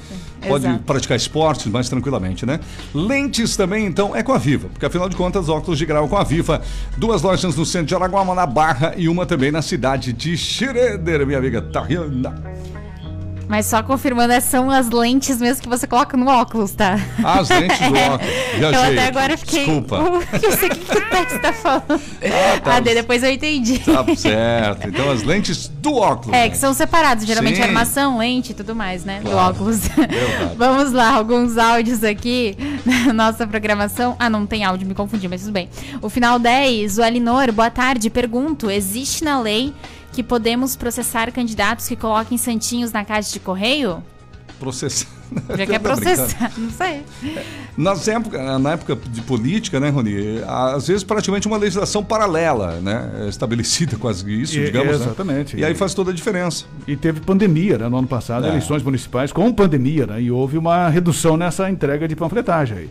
[0.46, 0.82] Pode Exato.
[0.84, 2.60] praticar esportes mais tranquilamente, né?
[2.94, 6.16] Lentes também, então, é com a Viva, porque afinal de contas, óculos de grau com
[6.16, 6.60] a Viva.
[6.96, 10.36] Duas lojas no centro de Araguá, uma na Barra e uma também na cidade de
[10.36, 12.51] Schroeder, minha amiga Tariana.
[13.52, 16.98] Mas só confirmando, essas são as lentes mesmo que você coloca no óculos, tá?
[17.22, 18.32] As lentes do óculos.
[18.58, 19.66] Eu até agora fiquei.
[19.66, 19.98] Desculpa.
[20.00, 21.84] O que você que, que você tá falando?
[22.64, 22.76] tá.
[22.76, 23.78] Ah, depois eu entendi.
[23.80, 24.88] Tá certo.
[24.88, 26.34] Então, as lentes do óculos.
[26.34, 26.48] É, né?
[26.48, 27.62] que são separados, geralmente Sim.
[27.64, 29.20] armação, lente e tudo mais, né?
[29.20, 29.50] Do Claro.
[29.50, 29.86] óculos.
[29.86, 30.56] Verdade.
[30.56, 34.16] Vamos lá, alguns áudios aqui na nossa programação.
[34.18, 35.68] Ah, não tem áudio, me confundi, mas tudo bem.
[36.00, 38.08] O final 10, o Alinor, boa tarde.
[38.08, 39.74] Pergunto: existe na lei
[40.12, 44.02] que podemos processar candidatos que coloquem santinhos na caixa de correio?
[44.60, 45.08] Processar.
[45.48, 45.82] Já quer brincando.
[46.02, 47.02] processar, não sei.
[47.76, 50.42] Nas época, na época de política, né, Rony?
[50.46, 53.26] Às vezes praticamente uma legislação paralela, né?
[53.30, 54.98] Estabelecida quase isso, E- digamos.
[54.98, 55.04] né?
[55.06, 55.56] exatamente.
[55.56, 56.66] E aí faz toda a diferença.
[56.86, 58.50] E teve pandemia, né, no ano passado, É.
[58.50, 62.90] eleições municipais com pandemia, né, e houve uma redução nessa entrega de panfletagem aí.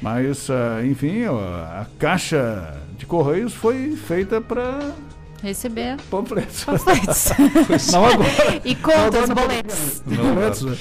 [0.00, 4.92] Mas, ah, enfim, a caixa de correios foi feita para
[5.42, 6.64] Receber Panfletos.
[6.64, 7.28] panfletos.
[7.92, 8.28] Não agora.
[8.64, 8.76] e
[9.26, 10.02] não boletos.
[10.04, 10.76] Né?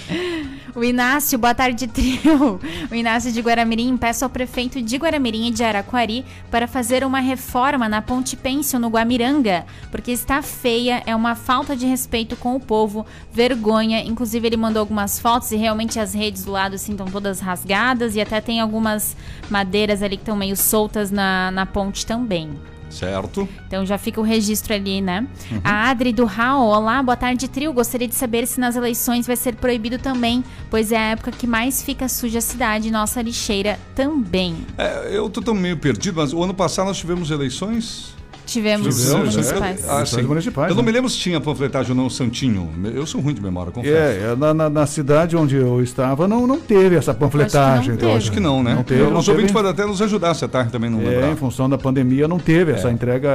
[0.74, 2.60] O Inácio, boa tarde, trio.
[2.92, 7.20] O Inácio de Guaramirim peça ao prefeito de Guaramirim e de Araquari para fazer uma
[7.20, 12.56] reforma na Ponte Pênsil no Guamiranga, porque está feia, é uma falta de respeito com
[12.56, 14.02] o povo, vergonha.
[14.02, 18.16] Inclusive, ele mandou algumas fotos e realmente as redes do lado assim estão todas rasgadas
[18.16, 19.16] e até tem algumas
[19.50, 22.52] madeiras ali que estão meio soltas na, na ponte também.
[22.90, 23.48] Certo.
[23.68, 25.28] Então já fica o registro ali, né?
[25.52, 25.62] Uhum.
[25.64, 27.74] A Adri do Raul, olá, boa tarde, trio.
[27.74, 31.46] Gostaria de saber se nas eleições vai ser proibido também, pois é a época que
[31.46, 34.56] mais fica suja a cidade, nossa lixeira também.
[34.78, 38.17] É, eu tô tão meio perdido, mas o ano passado nós tivemos eleições.
[38.48, 39.84] Tivemos Tivemos, municipais.
[39.88, 40.28] Ah, Eleições sim.
[40.28, 40.88] municipais, Eu não né?
[40.88, 42.70] me lembro se tinha panfletagem ou não, Santinho.
[42.96, 43.94] Eu sou ruim de memória, confesso.
[43.96, 47.90] É, é, na, na, na cidade onde eu estava não, não teve essa panfletagem.
[47.90, 48.18] não então, teve.
[48.18, 48.74] Acho que não, né?
[48.74, 49.60] Não teve, Eu- não Os ouvintes teve.
[49.66, 51.32] podem até nos ajudar se a tarde também não É, lembrar.
[51.32, 52.76] em função da pandemia não teve É.
[52.76, 53.30] essa entrega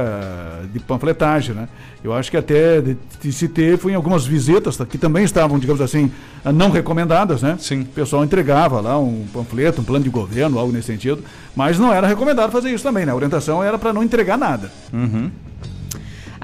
[0.73, 1.67] de panfletagem, né?
[2.03, 5.57] Eu acho que até de, de se ter foi em algumas visitas que também estavam,
[5.57, 6.11] digamos assim,
[6.53, 7.55] não recomendadas, né?
[7.59, 7.81] Sim.
[7.81, 11.23] O pessoal entregava lá um panfleto, um plano de governo, algo nesse sentido,
[11.55, 13.11] mas não era recomendado fazer isso também, né?
[13.11, 14.71] A orientação era para não entregar nada.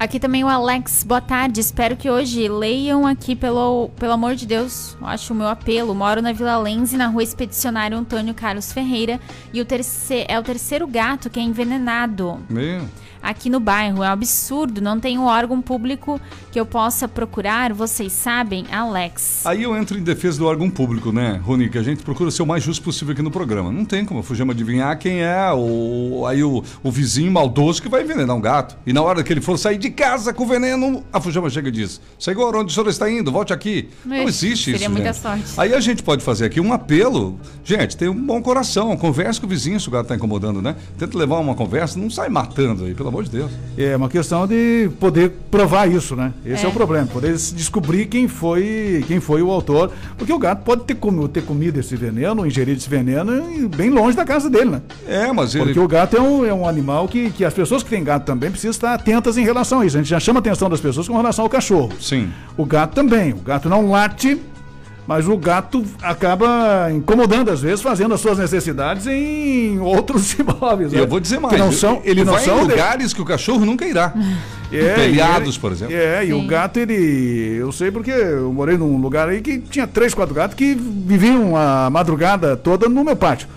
[0.00, 1.60] Aqui também o Alex, boa tarde.
[1.60, 5.94] Espero que hoje leiam aqui, pelo, pelo amor de Deus, acho o meu apelo.
[5.94, 9.20] Moro na Vila Lenze, na rua Expedicionário Antônio Carlos Ferreira.
[9.52, 12.38] E o terceiro, é o terceiro gato que é envenenado.
[12.48, 12.88] Meu.
[13.22, 14.02] Aqui no bairro.
[14.02, 16.20] É um absurdo, não tem um órgão público
[16.52, 19.46] que eu possa procurar, vocês sabem, Alex.
[19.46, 21.68] Aí eu entro em defesa do órgão público, né, Rony?
[21.68, 23.70] Que a gente procura ser o mais justo possível aqui no programa.
[23.70, 28.02] Não tem como fugir adivinhar quem é o, aí o, o vizinho maldoso que vai
[28.02, 28.76] envenenar um gato.
[28.86, 31.72] E na hora que ele for sair de casa com veneno, a Fujama chega e
[31.72, 33.30] diz: Senhor, onde o senhor está indo?
[33.30, 33.88] Volte aqui.
[34.04, 34.90] Não Ixi, existe seria isso.
[34.90, 35.22] muita gente.
[35.22, 35.44] sorte.
[35.56, 37.38] Aí a gente pode fazer aqui um apelo.
[37.64, 38.96] Gente, tem um bom coração.
[38.96, 40.76] Converse com o vizinho se o gato está incomodando, né?
[40.98, 43.50] Tenta levar uma conversa, não sai matando aí, pelo amor de Deus.
[43.76, 46.32] É uma questão de poder provar isso, né?
[46.44, 46.68] Esse é, É.
[46.68, 50.94] o problema, poder descobrir quem foi, quem foi o autor, porque o gato pode ter,
[50.94, 54.82] comi- ter comido esse veneno, ingerido esse veneno bem longe da casa dele, né?
[55.06, 55.64] É, mas ele.
[55.66, 58.24] Porque o gato é um, é um animal que, que as pessoas que têm gato
[58.24, 59.96] também precisam estar atentas em relação a isso.
[59.96, 61.90] A gente já chama a atenção das pessoas com relação ao cachorro.
[62.00, 62.28] Sim.
[62.56, 63.32] O gato também.
[63.32, 64.40] O gato não late,
[65.06, 70.92] mas o gato acaba incomodando às vezes, fazendo as suas necessidades em outros imóveis.
[70.92, 71.02] E né?
[71.02, 71.54] eu vou dizer mais.
[71.54, 72.70] Que não são, ele não vai são em dele.
[72.72, 74.12] lugares que o cachorro nunca irá.
[74.72, 75.96] É, telhados, e ele- por exemplo.
[75.96, 76.32] É, e Sim.
[76.32, 77.56] o gato, ele.
[77.58, 81.56] Eu sei porque eu morei num lugar aí que tinha três, quatro gatos que viviam
[81.56, 83.48] a madrugada toda no meu pátio.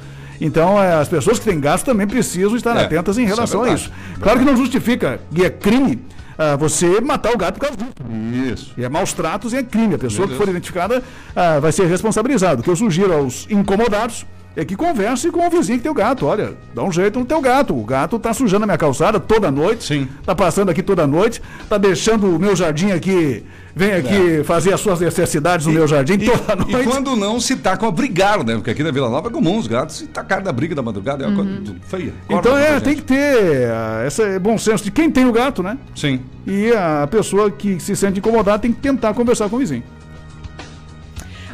[0.41, 3.35] Então, é, as pessoas que têm gatos também precisam estar É, atentas em isso é
[3.35, 3.83] relação a verdade.
[3.83, 3.91] isso.
[4.19, 5.99] Claro que não justifica, e é crime,
[6.37, 8.53] ah, você matar o gato por causa disso.
[8.53, 8.73] Isso.
[8.77, 9.95] E é maus tratos e é crime.
[9.95, 11.03] A pessoa que for identificada
[11.35, 12.61] ah, vai ser responsabilizada.
[12.61, 14.25] O que eu sugiro aos incomodados
[14.55, 16.25] é que converse com o vizinho que tem o gato.
[16.25, 17.75] Olha, dá um jeito no teu gato.
[17.75, 19.83] O gato tá sujando a minha calçada toda noite.
[19.83, 20.07] Sim.
[20.25, 21.41] Tá passando aqui toda noite.
[21.67, 23.43] Tá deixando o meu jardim aqui.
[23.75, 26.15] Vem aqui fazer as suas necessidades no meu jardim É.
[26.17, 26.87] E, toda e noite.
[26.87, 28.53] quando não, se tacam a brigar, né?
[28.53, 31.23] Porque aqui na Vila Nova é comum os gatos se tacar da briga da madrugada.
[31.23, 32.13] É uma coisa feia.
[32.29, 35.79] Então é, tem que ter ah, esse bom senso de quem tem o gato, né?
[35.95, 36.21] Sim.
[36.45, 39.83] E a pessoa que se sente incomodada tem que tentar conversar com o vizinho.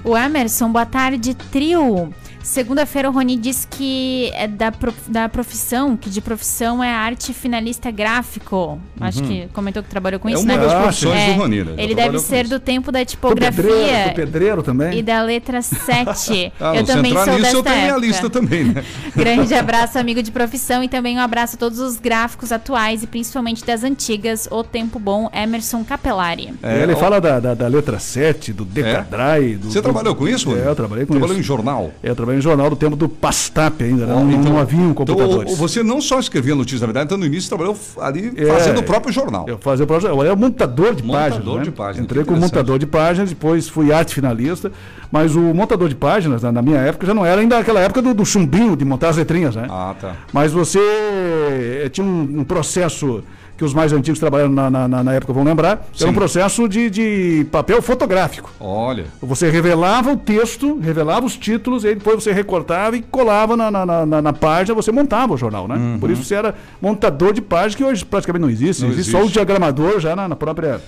[0.04, 2.14] O Emerson, boa tarde, trio.
[2.42, 7.34] Segunda-feira o Rony disse que é da, prof- da profissão, que de profissão é arte
[7.34, 8.80] finalista gráfico.
[9.00, 10.60] Acho que comentou que trabalhou com É isso, uma né?
[10.64, 11.72] das profissões É, do Rony, né?
[11.74, 12.50] Ele deve trabalhou ser isso.
[12.50, 14.98] do tempo da Sou pedreiro, sou tipografia pedreiro também.
[15.00, 16.54] e da letra 7.
[16.60, 18.06] Ah, eu também sou nisso, desta eu tenho minha época.
[18.06, 18.84] lista também, né?
[19.16, 23.08] Grande abraço, amigo de profissão, e também um abraço a todos os gráficos atuais e
[23.08, 24.48] principalmente das antigas.
[24.50, 26.54] O Tempo Bom, Emerson Capelari.
[26.64, 29.56] É, ele fala da, da, da letra 7, do Decadrai.
[29.56, 30.56] Do, Você do- trabalhou com isso?
[30.56, 31.42] É, eu trabalhei com Trabalhou isso.
[31.42, 31.92] em jornal?
[32.02, 34.14] É, Eu trabalhei em jornal do tempo do Pastap ainda, né?
[34.14, 35.54] não, Ó, não haviam então, computadores.
[35.54, 38.80] o- você não só escrevia notícias, na verdade, então no início trabalhou ali É, fazendo
[38.80, 39.46] o próprio jornal.
[39.48, 40.12] Eu fazia o projeto.
[40.12, 41.56] Eu era montador de Montador páginas.
[41.58, 41.64] né?
[41.64, 44.72] de páginas, Entrei como montador de páginas, depois fui arte finalista.
[45.12, 48.02] Mas o montador de páginas, na, na minha época, já não era ainda aquela época
[48.02, 49.66] do, do chumbinho, de montar as letrinhas, né?
[49.70, 50.16] Ah, tá.
[50.32, 53.24] Mas você eh, tinha um, um processo
[53.60, 55.86] que os mais antigos trabalharam na, na, na- época vão lembrar.
[55.94, 56.04] Sim.
[56.06, 58.50] Era um processo de, de papel fotográfico.
[58.58, 59.04] Olha.
[59.22, 63.70] Você revelava o texto, revelava os títulos, e aí depois você recortava e colava na,
[63.70, 65.98] na, na- na- na página, você montava o jornal, né?
[66.00, 68.82] Por isso você era montador de página, que hoje praticamente não existe.
[68.82, 69.34] Não existe, só o existe.
[69.34, 70.80] diagramador já na, na própria.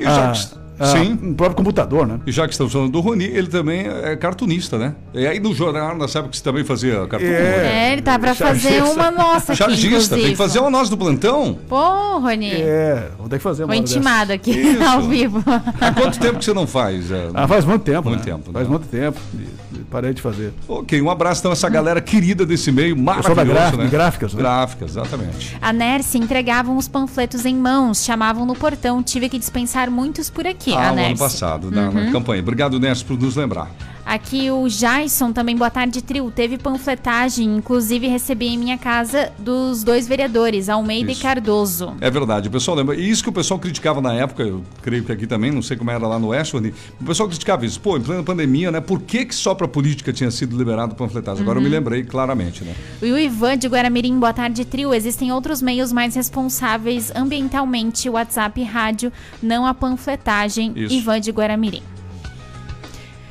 [0.00, 0.67] Já, Ah.
[0.78, 1.18] Ah, Sim.
[1.22, 2.20] um próprio computador, né?
[2.26, 4.94] E já que estamos falando do Rony, ele também é cartunista, né?
[5.12, 7.26] E aí no jornal, nós sabe que você também fazia cartun.
[7.26, 8.92] É, ele tá pra fazer Chargista.
[8.94, 11.58] uma nossa aqui, Chargista, tem que fazer uma nós do plantão.
[11.68, 12.52] Pô, Rony.
[12.52, 14.82] É, vou ter que fazer uma Foi intimado aqui, Isso.
[14.82, 15.42] ao vivo.
[15.80, 17.10] Há quanto tempo que você não faz?
[17.10, 17.28] é?
[17.34, 18.32] Ah, faz muito tempo, Muito né?
[18.32, 18.70] tempo, Faz né?
[18.70, 19.18] muito tempo.
[19.67, 20.52] E Parei de fazer.
[20.68, 23.88] Ok, um abraço então a essa galera querida desse meio maravilhoso, da gráfica- né?
[23.90, 24.40] gráficas, né?
[24.42, 25.56] Gráficas, exatamente.
[25.62, 29.02] A Nerce entregavam os panfletos em mãos, chamavam no portão.
[29.02, 31.18] Tive que dispensar muitos por aqui, Ah, ano Nerce.
[31.18, 32.42] passado, na, na campanha.
[32.42, 33.70] Obrigado, Nércio, por nos lembrar.
[34.08, 36.30] Aqui o Jason também, boa tarde, trio.
[36.30, 41.20] Teve panfletagem, inclusive recebi em minha casa dos dois vereadores, Almeida Isso.
[41.20, 41.92] e Cardoso.
[42.00, 42.96] É verdade, o pessoal lembra.
[42.96, 45.76] E isso que o pessoal criticava na época, eu creio que aqui também, não sei
[45.76, 47.78] como era lá no Westworld, o pessoal criticava isso.
[47.82, 48.80] Pô, em plena pandemia, né?
[48.80, 51.42] Por que, que só pra política tinha sido liberado panfletagem?
[51.42, 51.68] Agora eu Uhum.
[51.68, 52.74] me lembrei claramente, né?
[53.02, 54.94] E o Ivan de Guaramirim, boa tarde, trio.
[54.94, 60.72] Existem outros meios mais responsáveis ambientalmente, WhatsApp e rádio, não a panfletagem.
[60.74, 60.94] Isso.
[60.94, 61.82] Ivan de Guaramirim.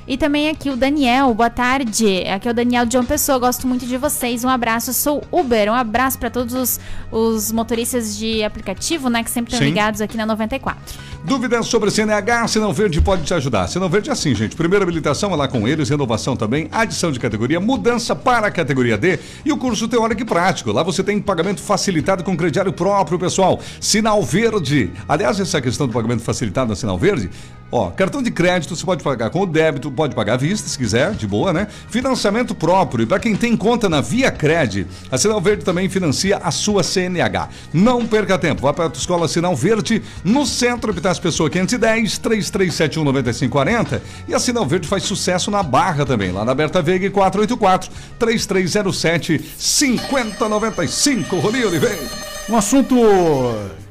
[0.08, 2.24] E também aqui o Daniel, boa tarde.
[2.30, 4.42] Aqui é o Daniel de João Pessoa, gosto muito de vocês.
[4.46, 5.70] Um abraço, sou Uber.
[5.70, 6.80] Um abraço para todos os,
[7.12, 10.98] os motoristas de aplicativo, né, que sempre estão ligados aqui na 94.
[11.28, 12.48] Dúvidas sobre CNH?
[12.48, 13.68] Sinal Verde pode te ajudar.
[13.68, 14.56] Sinal Verde é assim, gente.
[14.56, 18.98] Primeira habilitação é lá com eles, renovação também, adição de categoria, mudança para a categoria
[18.98, 20.72] D e o curso teórico e prático.
[20.72, 23.60] Lá você tem pagamento facilitado com crediário próprio, pessoal.
[23.82, 24.90] Sinal Verde.
[25.06, 27.30] Aliás, essa questão do pagamento facilitado na Sinal Verde,
[27.70, 30.78] ó, cartão de crédito você pode pagar com o débito, pode pagar à vista se
[30.78, 31.68] quiser, de boa, né?
[31.90, 33.04] Financiamento próprio.
[33.04, 36.84] E para quem tem conta na Via Cred, a Sinal Verde também financia a sua
[36.84, 37.50] CNH.
[37.74, 38.62] Não perca tempo.
[38.62, 44.02] Vá para a escola Sinal Verde, no centro, Pessoa 510, 3371 9540.
[44.28, 47.90] E a Sinal Verde faz sucesso na Barra também, lá na Berta Veiga 484,
[48.20, 51.38] 3307 5095.
[51.38, 52.28] Rony Oliveira.
[52.50, 52.96] Um assunto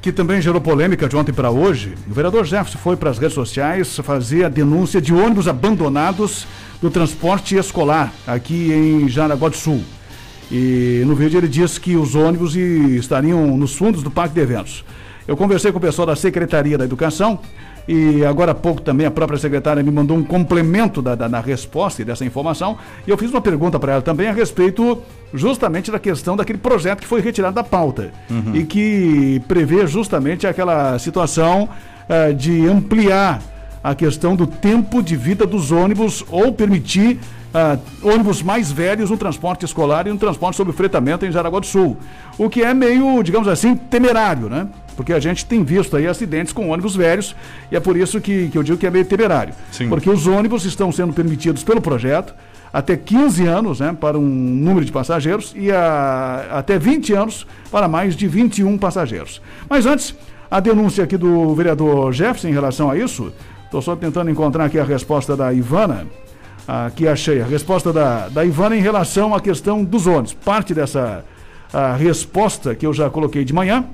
[0.01, 1.93] que também gerou polêmica de ontem para hoje.
[2.09, 6.47] O vereador Jefferson foi para as redes sociais fazer a denúncia de ônibus abandonados
[6.81, 9.83] do transporte escolar aqui em Jaraguá do Sul.
[10.51, 14.83] E no vídeo ele disse que os ônibus estariam nos fundos do Parque de Eventos.
[15.27, 17.39] Eu conversei com o pessoal da Secretaria da Educação
[17.87, 21.39] e agora há pouco também a própria secretária me mandou um complemento da, da, da
[21.39, 22.77] resposta e dessa informação.
[23.05, 25.01] E eu fiz uma pergunta para ela também a respeito
[25.33, 28.11] justamente da questão daquele projeto que foi retirado da pauta
[28.53, 31.67] e que prevê justamente aquela situação
[32.07, 33.41] eh, de ampliar
[33.83, 37.19] a questão do tempo de vida dos ônibus ou permitir
[37.53, 41.65] ah, ônibus mais velhos no transporte escolar e no transporte sob fretamento em Jaraguá do
[41.65, 41.97] Sul.
[42.37, 44.67] O que é meio, digamos assim, temerário, né?
[44.95, 47.35] Porque a gente tem visto aí acidentes com ônibus velhos
[47.71, 49.53] e é por isso que, que eu digo que é meio temerário.
[49.71, 49.89] Sim.
[49.89, 52.33] Porque os ônibus estão sendo permitidos pelo projeto
[52.73, 57.87] até 15 anos né, para um número de passageiros e a- até 20 anos para
[57.87, 59.39] mais de 21 passageiros.
[59.69, 60.15] Mas antes,
[60.49, 63.31] a denúncia aqui do vereador Jefferson em relação a isso,
[63.65, 66.07] estou só tentando encontrar aqui a resposta da Ivana.
[66.67, 70.33] Aqui achei a resposta da, da Ivana em relação à questão dos ônibus.
[70.33, 71.23] Parte dessa
[71.97, 73.85] resposta que eu já coloquei de manhã,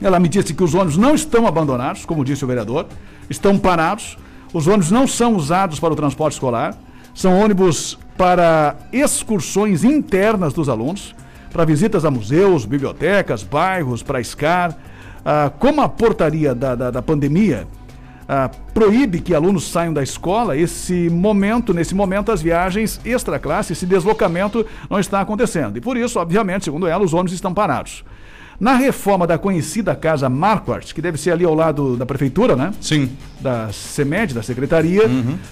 [0.00, 2.86] ela me disse que os ônibus não estão abandonados, como disse o vereador,
[3.30, 4.18] estão parados.
[4.52, 6.76] Os ônibus não são usados para o transporte escolar,
[7.14, 11.14] são ônibus para excursões internas dos alunos,
[11.50, 14.76] para visitas a museus, bibliotecas, bairros, para SCAR.
[15.24, 17.66] Ah, como a portaria da, da, da pandemia
[18.28, 23.86] ah, proíbe que alunos saiam da escola, esse momento, nesse momento, as viagens extra-classe, esse
[23.86, 25.76] deslocamento não está acontecendo.
[25.76, 28.04] E por isso, obviamente, segundo ela, os ônibus estão parados.
[28.60, 32.72] Na reforma da conhecida casa Marquardt, que deve ser ali ao lado da prefeitura, né?
[32.80, 33.10] Sim.
[33.40, 35.02] Da SEMED, da secretaria,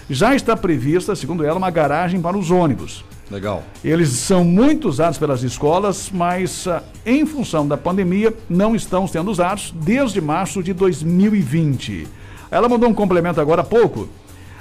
[0.09, 3.05] já está prevista, segundo ela, uma garagem para os ônibus.
[3.31, 3.63] Legal.
[3.85, 9.31] Eles são muito usados pelas escolas, mas ah, em função da pandemia não estão sendo
[9.31, 12.09] usados desde março de 2020.
[12.51, 14.09] Ela mandou um complemento agora há pouco.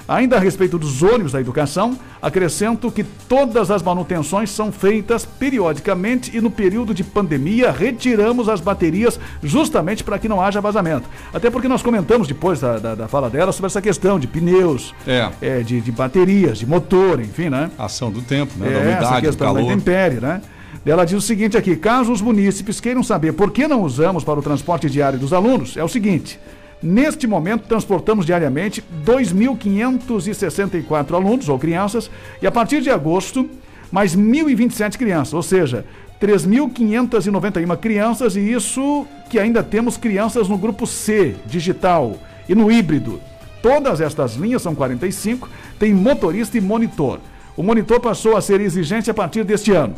[0.08, 6.36] Ainda a respeito dos ônibus da educação, acrescento que todas as manutenções são feitas periodicamente
[6.36, 11.08] e no período de pandemia retiramos as baterias justamente para que não haja vazamento.
[11.32, 14.92] Até porque nós comentamos depois da, da, da fala dela sobre essa questão de pneus,
[15.06, 15.30] É.
[15.40, 17.70] eh, de, de baterias, de motor, enfim, né?
[17.78, 18.66] Ação do tempo, né?
[18.66, 19.72] da É, essa umidade, do questão da calor.
[19.72, 20.40] intempérie, né?
[20.84, 24.38] Ela diz o seguinte aqui: caso os munícipes queiram saber por que não usamos para
[24.40, 26.40] o transporte diário dos alunos, é o seguinte.
[26.82, 32.10] Neste momento, transportamos diariamente 2.564 alunos ou crianças
[32.40, 33.48] e a partir de agosto,
[33.92, 35.84] mais 1.027 crianças, ou seja,
[36.20, 42.18] 3.591 crianças e isso que ainda temos crianças no grupo C, digital,
[42.50, 43.20] e no híbrido.
[43.62, 47.20] Todas estas linhas, são 45, têm motorista e monitor.
[47.56, 49.94] O monitor passou a ser exigente a partir deste ano.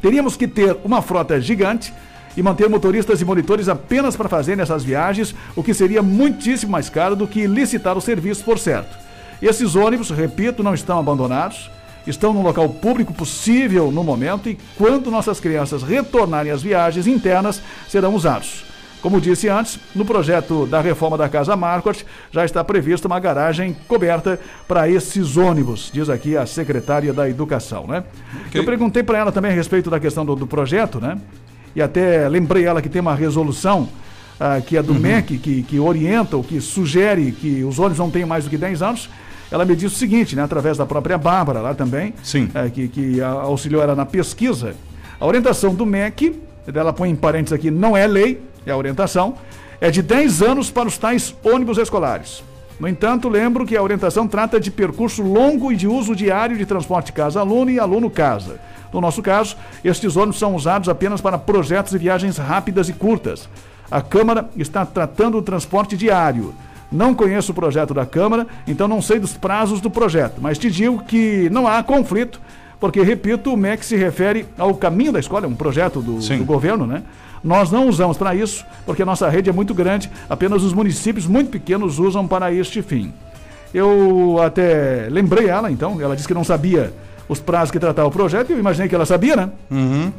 [0.00, 1.92] Teríamos que ter uma frota gigante
[2.36, 6.88] e manter motoristas e monitores apenas para fazerem essas viagens, o que seria muitíssimo mais
[6.88, 8.96] caro do que licitar o serviço por certo.
[9.40, 11.70] Esses ônibus, repito, não estão abandonados,
[12.06, 17.62] estão no local público possível no momento e quando nossas crianças retornarem às viagens internas,
[17.88, 18.64] serão usados.
[19.02, 23.76] Como disse antes, no projeto da reforma da Casa Marquardt já está prevista uma garagem
[23.88, 28.04] coberta para esses ônibus, diz aqui a secretária da Educação, né?
[28.46, 28.60] Ok.
[28.60, 31.18] Eu perguntei para ela também a respeito da questão do, do projeto, né?
[31.74, 33.88] E até lembrei ela que tem uma resolução
[34.44, 38.10] ah, que é do MEC, que, que orienta ou que sugere que os ônibus não
[38.10, 39.08] tenham mais do que 10 anos.
[39.52, 42.50] Ela me disse o seguinte, né, através da própria Bárbara lá também, Sim.
[42.54, 44.74] eh, que, que auxiliou ela na pesquisa.
[45.20, 46.40] A orientação do MEC,
[46.74, 49.36] ela põe em parênteses aqui, não é lei, é a orientação,
[49.80, 52.42] é de 10 anos para os tais ônibus escolares.
[52.80, 56.66] No entanto, lembro que a orientação trata de percurso longo e de uso diário de
[56.66, 58.58] transporte casa-aluno e aluno-casa.
[58.92, 63.48] No nosso caso, estes ônibus são usados apenas para projetos e viagens rápidas e curtas.
[63.90, 66.54] A Câmara está tratando o transporte diário.
[66.90, 70.70] Não conheço o projeto da Câmara, então não sei dos prazos do projeto, mas te
[70.70, 72.38] digo que não há conflito,
[72.78, 76.44] porque, repito, o MEC se refere ao caminho da escola, é um projeto do, do
[76.44, 77.02] governo, né?
[77.42, 81.26] Nós não usamos para isso, porque a nossa rede é muito grande, apenas os municípios
[81.26, 83.12] muito pequenos usam para este fim.
[83.74, 86.92] Eu até lembrei ela, então, ela disse que não sabia
[87.28, 89.50] os prazos que tratava o projeto, e eu imaginei que ela sabia, né?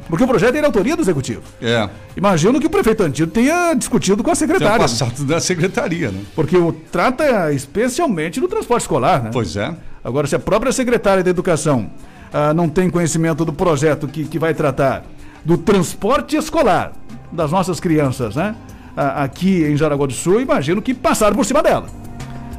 [0.10, 1.42] Porque o projeto é de autoria do executivo.
[1.62, 1.88] É.
[2.18, 4.80] Imagino que o prefeito Antigo tenha discutido com a Tem secretária.
[4.80, 6.22] passado da secretaria, né?
[6.36, 9.30] Porque o trata especialmente do transporte escolar, né?
[9.32, 9.74] Pois é.
[10.04, 11.90] Agora, se a própria secretária da Educação
[12.34, 15.04] ah, não tem conhecimento do projeto que, que vai tratar
[15.44, 16.94] do transporte escolar
[17.32, 18.56] das nossas crianças, né?
[18.96, 21.88] Aqui em Jaraguá do Sul, imagino que passaram por cima dela.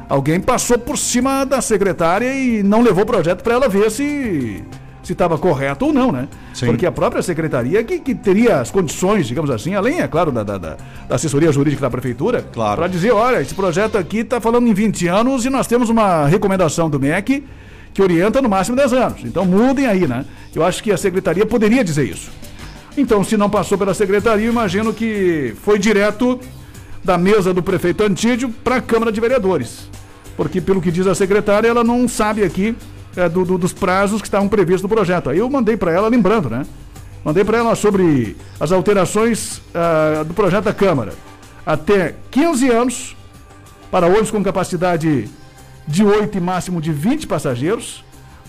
[0.09, 4.63] Alguém passou por cima da secretária e não levou o projeto para ela ver se
[5.01, 6.27] se estava correto ou não, né?
[6.51, 6.65] Sim.
[6.65, 10.41] Porque a própria secretaria que, que teria as condições, digamos assim, além, é claro, da,
[10.41, 10.77] da, da-
[11.07, 12.77] da assessoria jurídica da prefeitura, Claro.
[12.77, 16.25] para dizer, olha, esse projeto aqui está falando em 20 anos e nós temos uma
[16.25, 17.43] recomendação do MEC
[17.93, 19.19] que orienta no máximo 10 anos.
[19.23, 20.25] Então mudem aí, né?
[20.55, 22.31] Eu acho que a secretaria poderia dizer isso.
[22.97, 26.39] Então, se não passou pela secretaria, imagino que foi direto
[27.03, 29.89] da mesa do prefeito Antídio para a Câmara de Vereadores.
[30.37, 32.75] Porque, pelo que diz a secretária, ela não sabe aqui
[33.17, 35.29] é, do- do- dos prazos que estavam previstos no projeto.
[35.29, 36.65] Aí eu mandei para ela, lembrando, né?
[37.23, 41.13] Mandei para ela sobre as alterações ah, do projeto da Câmara.
[41.65, 43.15] Até 15 anos
[43.89, 45.29] para ônibus com capacidade
[45.87, 48.03] de 8 e máximo de 20 passageiros,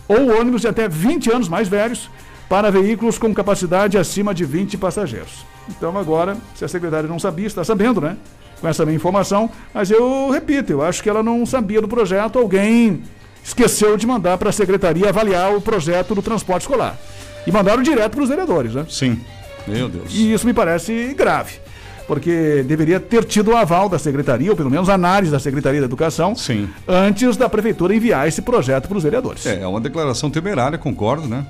[0.09, 2.11] ou ônibus de até 20 anos mais velhos
[2.49, 5.45] para veículos com capacidade acima de 20 passageiros.
[5.69, 8.17] Então agora, se a secretária não sabia, está sabendo, né?
[8.61, 12.39] Com essa minha informação, mas eu repito, eu acho que ela não sabia do projeto,
[12.39, 13.03] alguém
[13.45, 16.97] esqueceu de mandar para a secretaria avaliar o projeto do transporte escolar.
[17.47, 18.87] E mandaram direto para os vereadores, né?
[18.89, 19.21] Sim.
[19.67, 20.13] Meu Deus.
[20.13, 21.55] E isso me parece grave,
[22.07, 25.87] porque deveria ter tido o aval da secretaria, ou pelo menos análise da Secretaria da
[25.87, 26.69] Educação, Sim.
[26.87, 29.45] antes da prefeitura enviar esse projeto para os vereadores.
[29.45, 31.45] É, é uma declaração temerária, concordo, né?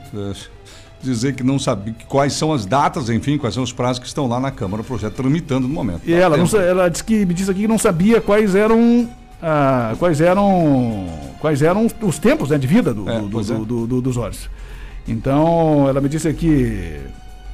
[1.03, 4.07] É, dizer que não sabe quais são as datas, enfim, quais são os prazos que
[4.07, 6.01] estão lá na Câmara, o projeto tramitando no momento.
[6.05, 9.09] E ela, não ela disse que me disse aqui que não sabia quais eram
[9.42, 11.07] ah, quais eram
[11.40, 13.44] quais eram os, os tempos né, de vida do, É, do- do- é.
[13.64, 14.49] do- do- dos olhos.
[15.07, 16.99] Então ela me disse aqui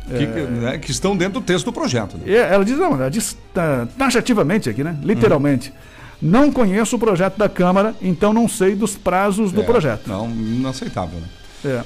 [0.08, 2.16] Que, que- né, que estão dentro do texto do projeto.
[2.16, 2.24] né?
[2.26, 4.96] E Ela diz, não, ela diz ta- taxativamente aqui, né?
[5.02, 5.72] Literalmente.
[6.20, 10.06] Não conheço o projeto da Câmara, então não sei dos prazos do É, projeto.
[10.08, 11.26] Não, inaceitável, né?
[11.64, 11.82] É.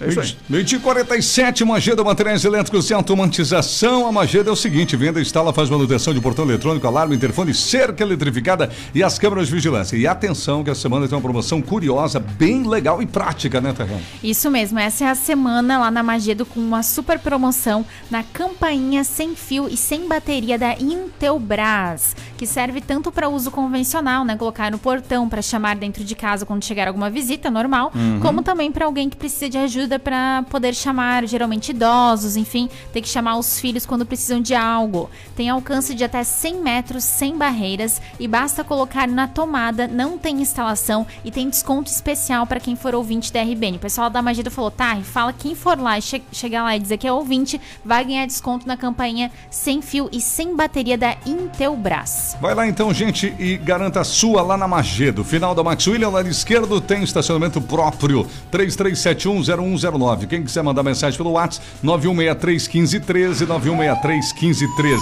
[0.00, 0.36] É isso aí.
[0.48, 4.06] Meio dia 47, Mageda Materiais Elétricos e Automatização.
[4.06, 8.04] A Mageda é o seguinte: venda, instala, faz manutenção de portão eletrônico, alarme, interfone, cerca
[8.04, 9.96] eletrificada e as câmeras de vigilância.
[9.96, 14.00] E atenção, que a semana tem uma promoção curiosa, bem legal e prática, né, Terreno?
[14.22, 19.02] Isso mesmo, essa é a semana lá na Magedo com uma super promoção na campainha
[19.02, 24.70] sem fio e sem bateria da Intelbras, que serve tanto para uso convencional, né, colocar
[24.70, 27.92] no portão para chamar dentro de casa quando chegar alguma visita normal,
[28.22, 33.00] como também para alguém que precisa de ajuda para poder chamar, geralmente idosos, enfim, ter
[33.00, 35.08] que chamar os filhos quando precisam de algo.
[35.36, 40.40] Tem alcance de até 100 metros sem barreiras e basta colocar na tomada, não tem
[40.40, 43.76] instalação e tem desconto especial para quem for ouvinte da RBN.
[43.76, 46.80] O pessoal da Magida falou, tá, fala quem for lá e che chegar lá e
[46.80, 51.16] dizer que é ouvinte, vai ganhar desconto na campainha sem fio e sem bateria da
[51.24, 52.36] Intelbras.
[52.40, 55.22] Vai lá então, gente, e garanta a sua lá na Magedo.
[55.22, 58.26] Final da Max William, lado esquerdo, tem estacionamento próprio.
[58.50, 59.77] 33710101.
[59.78, 60.26] 9109.
[60.26, 64.98] Quem quiser mandar mensagem pelo WhatsApp, 91631513, 91631513.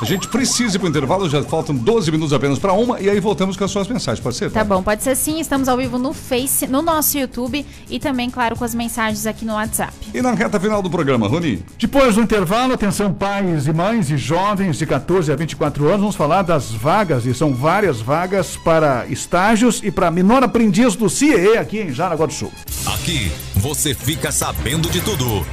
[0.00, 3.20] A gente precisa ir pro intervalo, já faltam 12 minutos apenas para uma, e aí
[3.20, 4.50] voltamos com as suas mensagens, pode ser?
[4.50, 5.40] Tá bom, pode ser sim.
[5.40, 9.44] Estamos ao vivo no Face, no nosso YouTube e também, claro, com as mensagens aqui
[9.44, 9.92] no WhatsApp.
[10.14, 11.62] E na reta final do programa, Rony?
[11.78, 16.16] Depois do intervalo, atenção pais e mães e jovens de 14 a 24 anos, vamos
[16.16, 21.56] falar das vagas, e são várias vagas para estágios e para menor aprendiz do CIE
[21.56, 22.52] aqui em Jaraguá do Sul.
[22.86, 25.46] Aqui você fica sabendo de tudo.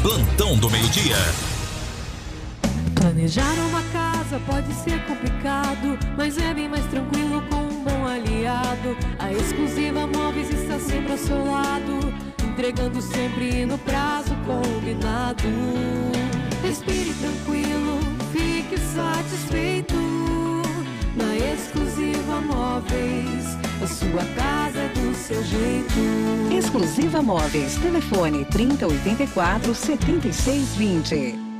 [0.00, 1.16] Plantão do meio-dia.
[2.94, 8.96] Planejar uma casa pode ser complicado, mas é bem mais tranquilo com um bom aliado.
[9.18, 15.48] A exclusiva Móveis está sempre ao seu lado, entregando sempre no prazo combinado.
[16.62, 17.98] Respire tranquilo,
[18.32, 19.96] fique satisfeito.
[21.16, 26.23] Na exclusiva Móveis, a sua casa é do seu jeito.
[26.74, 27.78] Exclusiva Móveis.
[27.80, 31.53] Telefone 3084 7620.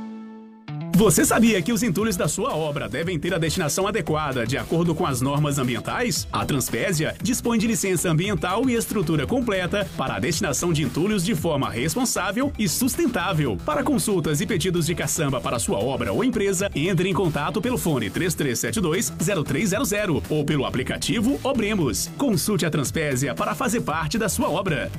[0.95, 4.95] Você sabia que os entulhos da sua obra devem ter a destinação adequada de acordo
[4.95, 6.25] com as normas ambientais?
[6.31, 11.35] A Transpésia dispõe de licença ambiental e estrutura completa para a destinação de entulhos de
[11.35, 13.57] forma responsável e sustentável.
[13.65, 17.77] Para consultas e pedidos de caçamba para sua obra ou empresa, entre em contato pelo
[17.77, 22.09] fone 3372-0300 ou pelo aplicativo Obremos.
[22.17, 24.89] Consulte a Transpésia para fazer parte da sua obra.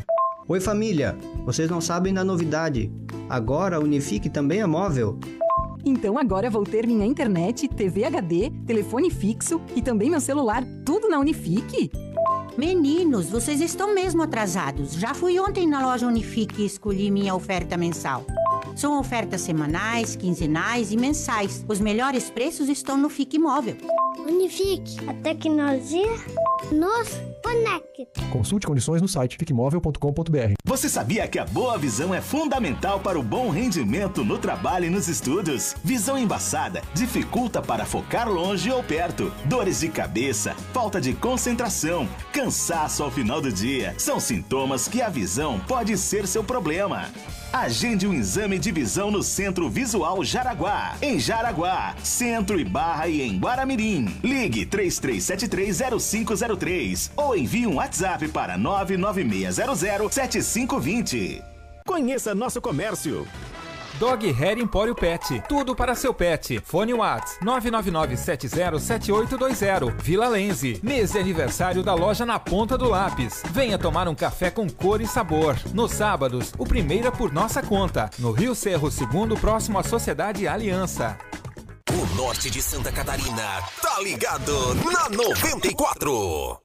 [0.46, 1.16] Oi família,
[1.46, 2.92] vocês não sabem da novidade.
[3.30, 5.18] Agora a Unifique também é móvel.
[5.88, 11.08] Então agora vou ter minha internet, TV HD, telefone fixo e também meu celular, tudo
[11.08, 11.92] na Unifique?
[12.58, 14.94] Meninos, vocês estão mesmo atrasados.
[14.94, 18.24] Já fui ontem na loja Unifique e escolhi minha oferta mensal.
[18.74, 21.64] São ofertas semanais, quinzenais e mensais.
[21.68, 23.76] Os melhores preços estão no Fique Móvel.
[24.26, 26.16] Unifique, a tecnologia
[26.72, 28.20] nos conecta.
[28.30, 30.54] Consulte condições no site fiquemóvel.com.br.
[30.64, 34.90] Você sabia que a boa visão é fundamental para o bom rendimento no trabalho e
[34.90, 35.74] nos estudos?
[35.82, 39.32] Visão embaçada dificulta para focar longe ou perto.
[39.44, 43.94] Dores de cabeça, falta de concentração, cansaço ao final do dia.
[43.98, 47.10] São sintomas que a visão pode ser seu problema.
[47.52, 50.96] Agende um exame de visão no Centro Visual Jaraguá.
[51.00, 54.14] Em Jaraguá, Centro e Barra e em Guaramirim.
[54.22, 61.42] Ligue 33730503 ou envie um WhatsApp para 996007520.
[61.86, 63.26] Conheça nosso comércio.
[63.98, 65.42] Dog Hair Empório Pet.
[65.48, 66.60] Tudo para seu pet.
[66.64, 69.94] Fone Whats 999707820.
[70.02, 70.78] Vila Lenze.
[70.82, 73.42] Mês de aniversário da loja na ponta do lápis.
[73.50, 75.56] Venha tomar um café com cor e sabor.
[75.72, 78.10] Nos sábados, o primeiro é por nossa conta.
[78.18, 81.16] No Rio Cerro, segundo próximo à Sociedade Aliança.
[81.90, 86.60] O norte de Santa Catarina tá ligado na 94.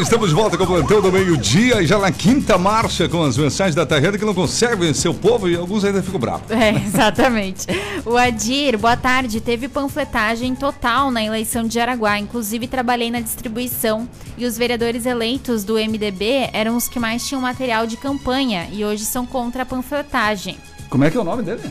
[0.00, 3.36] Estamos de volta com o plantão do meio-dia e já na quinta marcha com as
[3.36, 6.50] mensagens da Terreta que não consegue vencer o povo e alguns ainda ficam bravos.
[6.50, 7.66] É, exatamente.
[8.04, 9.40] O Adir, boa tarde.
[9.40, 12.18] Teve panfletagem total na eleição de Araguá.
[12.18, 14.08] Inclusive, trabalhei na distribuição.
[14.36, 18.68] E os vereadores eleitos do MDB eram os que mais tinham material de campanha.
[18.72, 20.56] E hoje são contra a panfletagem.
[20.88, 21.62] Como é que é o nome dele?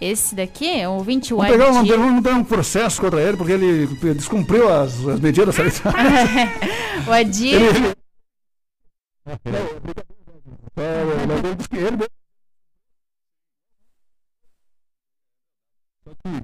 [0.00, 3.52] Esse daqui é o 21 Vamos pegar, vamos, vamos dar um processo contra ele, porque
[3.52, 5.82] ele descumpriu as, as medidas sanitárias.
[7.06, 7.54] o Adir.
[7.54, 7.96] Ele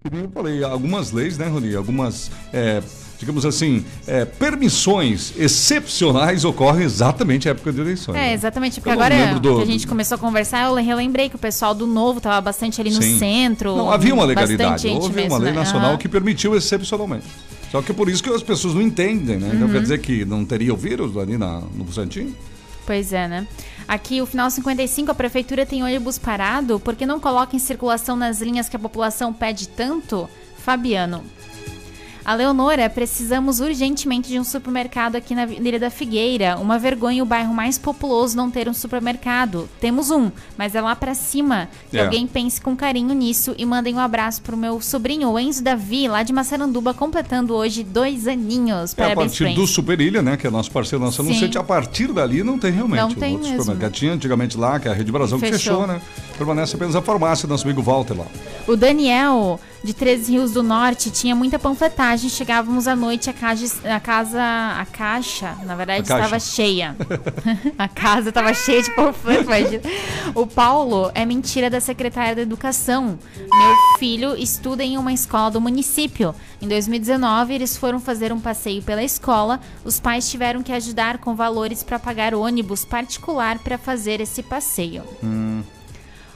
[0.00, 1.74] Que nem eu falei, algumas leis, né, Rony?
[1.74, 2.82] Algumas, é,
[3.22, 8.16] digamos assim, é, permissões excepcionais ocorrem exatamente na época de eleições.
[8.16, 8.34] É, né?
[8.34, 8.80] exatamente.
[8.80, 11.86] Porque agora do- que a gente começou a conversar, eu relembrei que o pessoal do
[11.86, 13.18] Novo estava bastante ali no Sim.
[13.18, 13.76] centro.
[13.76, 15.58] Não, havia uma legalidade, houve mesmo, uma lei né?
[15.60, 15.98] nacional Aham.
[15.98, 17.24] que permitiu excepcionalmente.
[17.70, 19.52] Só que é por isso que as pessoas não entendem, né?
[19.54, 19.72] Então Uhum.
[19.72, 22.34] quer dizer que não teria o vírus ali na, no Santinho?
[22.84, 23.46] Pois é, né?
[23.86, 28.40] Aqui, o final 55, a prefeitura tem ônibus parado porque não coloca em circulação nas
[28.40, 30.28] linhas que a população pede tanto?
[30.58, 31.22] Fabiano.
[32.24, 36.56] A Leonora, precisamos urgentemente de um supermercado aqui na Avenida da Figueira.
[36.56, 39.68] Uma vergonha o bairro mais populoso não ter um supermercado.
[39.80, 41.68] Temos um, mas é lá pra cima.
[41.90, 42.04] Que É.
[42.04, 46.06] alguém pense com carinho nisso e mandem um abraço pro meu sobrinho, o Enzo Davi,
[46.06, 48.92] lá de Massaranduba, completando hoje dois aninhos.
[48.96, 49.66] É a Parabéns, partir do Enzo.
[49.72, 50.36] Superilha, né?
[50.36, 51.58] Que é nosso parceiro nosso anunciante.
[51.58, 53.00] A partir dali não tem realmente.
[53.00, 53.62] Não tem outro mesmo.
[53.64, 53.92] supermercado.
[53.92, 55.80] Tinha antigamente lá, que é a Rede Brasão, que Fechou.
[55.80, 56.00] fechou, né?
[56.38, 58.26] Permanece apenas a farmácia do nosso amigo Walter lá.
[58.68, 62.30] O Daniel de Três Rios do Norte tinha muita panfletagem.
[62.30, 66.96] Chegávamos à noite, a casa, a, casa, a caixa, na verdade, estava cheia.
[67.76, 69.44] a casa estava cheia de panfletos.
[69.44, 69.82] imagina.
[70.34, 73.18] O Paulo é mentira da secretária da Educação.
[73.36, 76.34] Meu filho estuda em uma escola do município.
[76.60, 79.60] Em 2019, eles foram fazer um passeio pela escola.
[79.84, 85.02] Os pais tiveram que ajudar com valores para pagar ônibus particular para fazer esse passeio.
[85.22, 85.62] Hum.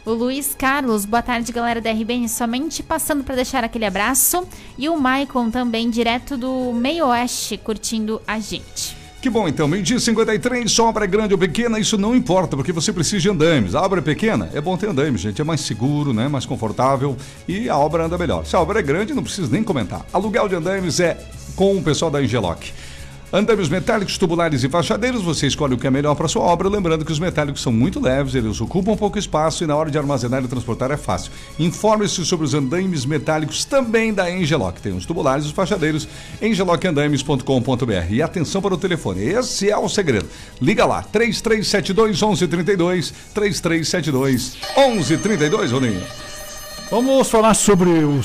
[0.06, 2.28] O Luiz Carlos, boa tarde, galera da RBN.
[2.28, 4.46] Somente passando para deixar aquele abraço.
[4.78, 8.96] E o Maicon também, direto do Meio Oeste, curtindo a gente.
[9.20, 12.70] Que bom, então, meio-dia 53, se a obra grande ou pequena, isso não importa, porque
[12.70, 13.74] você precisa de andames.
[13.74, 17.16] A obra é pequena, é bom ter andames, gente, é mais seguro, né, mais confortável
[17.48, 18.46] e a obra anda melhor.
[18.46, 20.06] Se a obra é grande, não precisa nem comentar.
[20.12, 21.18] Aluguel de andames é
[21.56, 22.70] com o pessoal da Engeloc.
[23.32, 27.04] Andames metálicos, tubulares e fachadeiros, você escolhe o que é melhor para sua obra, lembrando
[27.04, 30.44] que os metálicos são muito leves, eles ocupam pouco espaço e na hora de armazenar
[30.44, 31.32] e transportar é fácil.
[31.58, 34.78] Informe-se sobre os andames metálicos também da Engeloc.
[34.78, 36.06] Tem os tubulares e os fachadeiros,
[36.40, 38.10] engelocandames.com.br.
[38.10, 40.28] E atenção para o telefone, esse é o segredo.
[40.62, 46.02] Liga lá, 3372 1132, 3372 1132, Roninho.
[46.88, 48.22] Vamos falar sobre o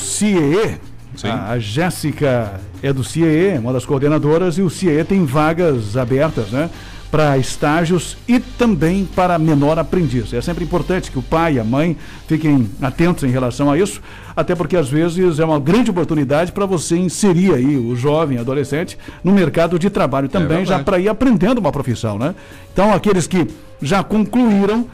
[1.21, 1.31] CIEE.
[1.31, 6.49] A, a Jéssica é do CIEE, uma das coordenadoras, e o CIEE tem vagas abertas,
[6.51, 6.69] né?
[7.09, 10.33] Para estágios e também para menor aprendiz.
[10.33, 14.01] É sempre importante que o pai e a mãe fiquem atentos em relação a isso,
[14.33, 18.97] até porque às vezes é uma grande oportunidade para você inserir aí o jovem, adolescente,
[19.23, 20.83] no mercado de trabalho também, já verdade.
[20.85, 22.33] para ir aprendendo uma profissão, né?
[22.71, 23.45] Então, aqueles que
[23.81, 24.85] já concluíram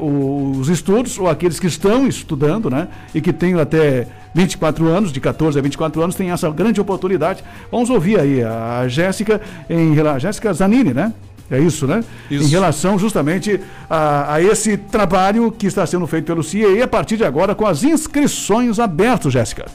[0.00, 2.88] o- os estudos, ou aqueles que estão estudando, né?
[3.14, 7.42] E que têm até 24 anos, de 14 a 24 anos, têm essa grande oportunidade.
[7.70, 11.12] Vamos ouvir aí a Jéssica, em rela- Jéssica Zanini, né?
[11.50, 12.04] É isso, né?
[12.30, 12.44] Isso.
[12.44, 17.16] Em relação justamente a, a esse trabalho que está sendo feito pelo CIE a partir
[17.16, 19.66] de agora com as inscrições abertas, Jéssica.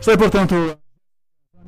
[0.00, 0.78] Isso aí, portanto,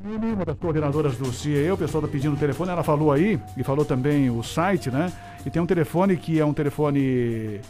[0.05, 3.65] uma das coordenadoras do CIE, o pessoal está pedindo o telefone, ela falou aí, e
[3.65, 5.13] falou também o site, né?
[5.45, 7.61] E tem um telefone que é um telefone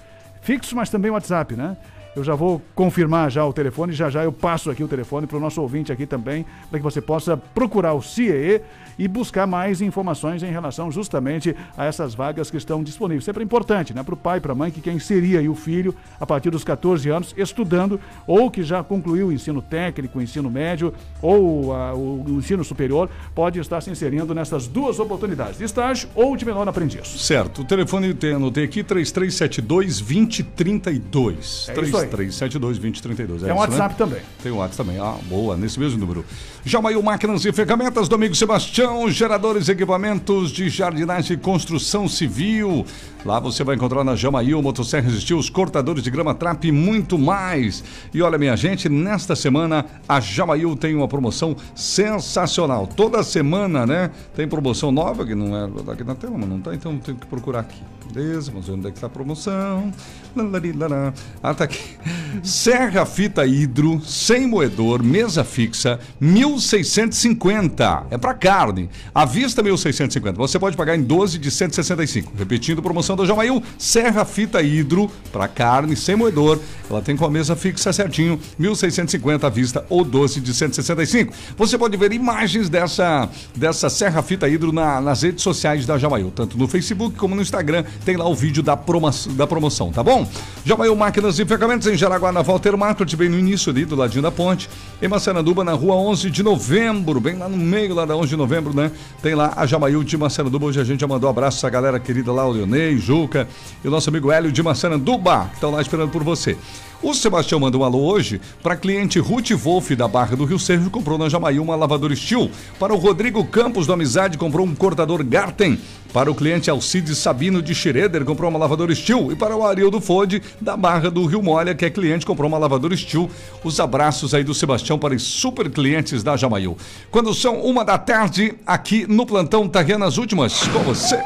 [0.49, 1.76] fixo, mas também WhatsApp, né?
[2.19, 5.37] Eu já vou confirmar já o telefone, já já eu passo aqui o telefone para
[5.37, 8.61] o nosso ouvinte aqui também, para que você possa procurar o CIE
[8.99, 13.25] e buscar mais informações em relação justamente a essas vagas que estão disponíveis.
[13.25, 15.55] Sempre é importante, né, para o pai, para a mãe que quer inserir aí o
[15.55, 20.23] filho a partir dos 14 anos estudando ou que já concluiu o ensino técnico, o
[20.23, 20.93] ensino médio
[21.23, 26.09] ou a, o, o ensino superior, pode estar se inserindo nessas duas oportunidades, de estágio
[26.16, 27.07] ou de menor aprendiz.
[27.07, 31.69] Certo, o telefone tem, anotei aqui, 3372 2032.
[31.69, 32.28] É isso aí.
[32.28, 33.42] 3372 2032.
[33.42, 33.98] Tem um isso, WhatsApp né?
[33.98, 34.22] também.
[34.42, 35.00] Tem o WhatsApp também.
[35.00, 36.24] Ah, boa, nesse mesmo número.
[36.64, 42.84] Jamail Máquinas e Ferramentas, Domingo Sebastião, geradores e equipamentos de jardinagem e construção civil.
[43.24, 47.82] Lá você vai encontrar na Jamail motosserras estilos, cortadores de grama, trap e muito mais.
[48.12, 52.86] E olha, minha gente, nesta semana a Jamail tem uma promoção sensacional.
[52.86, 54.11] Toda semana, né?
[54.34, 57.26] Tem promoção nova, que não é daqui na tela, mas não tá, então tem que
[57.26, 57.82] procurar aqui.
[58.12, 59.92] Beleza, vamos ver onde é que tá a promoção.
[60.34, 61.12] Lalarilará.
[61.42, 61.78] Ah, tá aqui.
[62.42, 68.04] Serra fita hidro, sem moedor, mesa fixa, 1.650.
[68.11, 68.88] É para carne.
[69.14, 70.34] À vista, 1.650.
[70.36, 72.32] Você pode pagar em 12 de 165.
[72.36, 76.59] Repetindo, promoção da Jamail, Serra fita hidro, para carne, sem moedor.
[76.88, 81.32] Ela tem com a mesa fixa certinho, 1.650 à vista ou 12 de 165.
[81.56, 86.30] Você pode ver imagens dessa, dessa Serra fita hidro na- nas redes sociais da Jamail,
[86.34, 87.84] tanto no Facebook como no Instagram.
[88.05, 90.26] Tem lá o vídeo da, promo, da promoção, tá bom?
[90.64, 94.22] Jamail Máquinas e Ferramentas em Jaraguá, na Walter Market, bem no início ali, do ladinho
[94.22, 94.68] da ponte.
[95.01, 98.36] Em Massaranduba, na rua 11 de novembro, bem lá no meio lá da 11 de
[98.36, 98.90] novembro, né?
[99.22, 100.66] Tem lá a Jamail de Massaranduba.
[100.66, 103.49] Hoje a gente já mandou um abraço a galera querida lá, o Leonei, Juca
[103.84, 106.57] e o nosso amigo Hélio de Massaranduba, que estão lá esperando por você.
[107.01, 110.90] O Sebastião mandou um alô hoje para cliente Ruth Wolf da Barra do Rio Sérgio,
[110.90, 112.51] comprou na Jamail uma lavadora Steel.
[112.76, 115.78] Para o Rodrigo Campos do Amizade, comprou um cortador Garten.
[116.12, 119.30] Para o cliente Alcides Sabino de Schroeder, comprou uma lavadora Steel.
[119.30, 122.59] E para o Arildo Fode, da Barra do Rio Molha, que é cliente, comprou uma
[122.59, 123.30] lavadora Steel.
[123.62, 126.76] Os abraços aí do Sebastião para os super clientes da Jamail.
[127.12, 131.22] Quando são uma da tarde, aqui no plantão Tarrena nas Últimas, com você.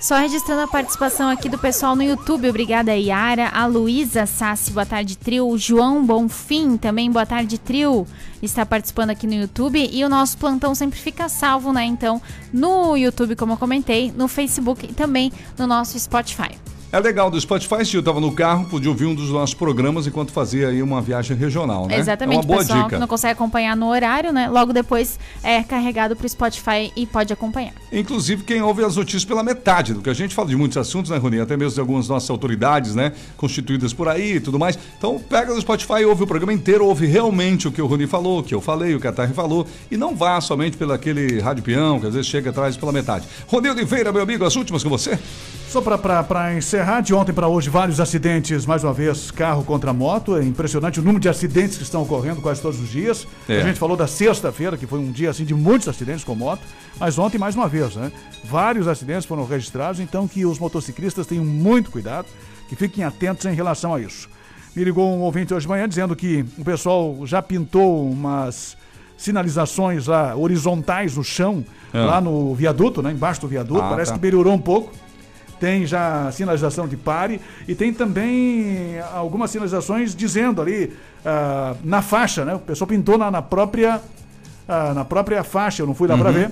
[0.00, 2.48] Só registrando a participação aqui do pessoal no YouTube.
[2.48, 3.50] Obrigada, Yara.
[3.50, 5.46] A Luísa Sassi, boa tarde, trio.
[5.46, 8.06] O João Bonfim, também boa tarde, trio.
[8.42, 9.90] Está participando aqui no YouTube.
[9.92, 11.84] E o nosso plantão sempre fica salvo, né?
[11.84, 12.20] Então,
[12.50, 16.58] no YouTube, como eu comentei, no Facebook e também no nosso Spotify.
[16.92, 20.08] É legal do Spotify, se eu estava no carro, podia ouvir um dos nossos programas
[20.08, 21.96] enquanto fazia aí uma viagem regional, né?
[21.96, 22.96] Exatamente, É uma boa pessoal dica.
[22.96, 24.48] que não consegue acompanhar no horário, né?
[24.48, 27.74] Logo depois é carregado para o Spotify e pode acompanhar.
[27.92, 31.12] Inclusive, quem ouve as notícias pela metade do que a gente fala de muitos assuntos,
[31.12, 31.38] né, Rony?
[31.38, 33.12] Até mesmo de algumas nossas autoridades, né?
[33.36, 34.76] Constituídas por aí e tudo mais.
[34.98, 38.40] Então, pega no Spotify, ouve o programa inteiro, ouve realmente o que o Rony falou,
[38.40, 39.64] o que eu falei, o que a Tarri falou.
[39.92, 43.28] E não vá somente pelo aquele rádio peão, que às vezes chega atrás pela metade.
[43.46, 45.16] Rony Oliveira, meu amigo, as últimas com você?
[45.68, 50.36] Só para encerrar, de ontem para hoje, vários acidentes, mais uma vez, carro contra moto.
[50.36, 53.26] É impressionante o número de acidentes que estão ocorrendo quase todos os dias.
[53.48, 53.60] É.
[53.60, 56.62] A gente falou da sexta-feira, que foi um dia assim de muitos acidentes com moto,
[56.98, 58.10] mas ontem, mais uma vez, né?
[58.44, 62.26] Vários acidentes foram registrados, então que os motociclistas tenham muito cuidado,
[62.68, 64.28] que fiquem atentos em relação a isso.
[64.74, 68.76] Me ligou um ouvinte hoje de manhã dizendo que o pessoal já pintou umas
[69.18, 72.04] sinalizações lá horizontais no chão, Ah.
[72.06, 73.12] lá no viaduto, né?
[73.12, 73.82] Embaixo do viaduto.
[73.82, 74.18] Ah, Parece tá.
[74.18, 74.92] que melhorou um pouco.
[75.60, 80.92] Tem já sinalização de pare e tem também algumas sinalizações dizendo ali
[81.24, 82.54] ah, na faixa, né?
[82.54, 84.00] O pessoal pintou na, na própria
[84.66, 86.34] ah, na própria faixa, eu não fui lá para Uhum.
[86.34, 86.50] ver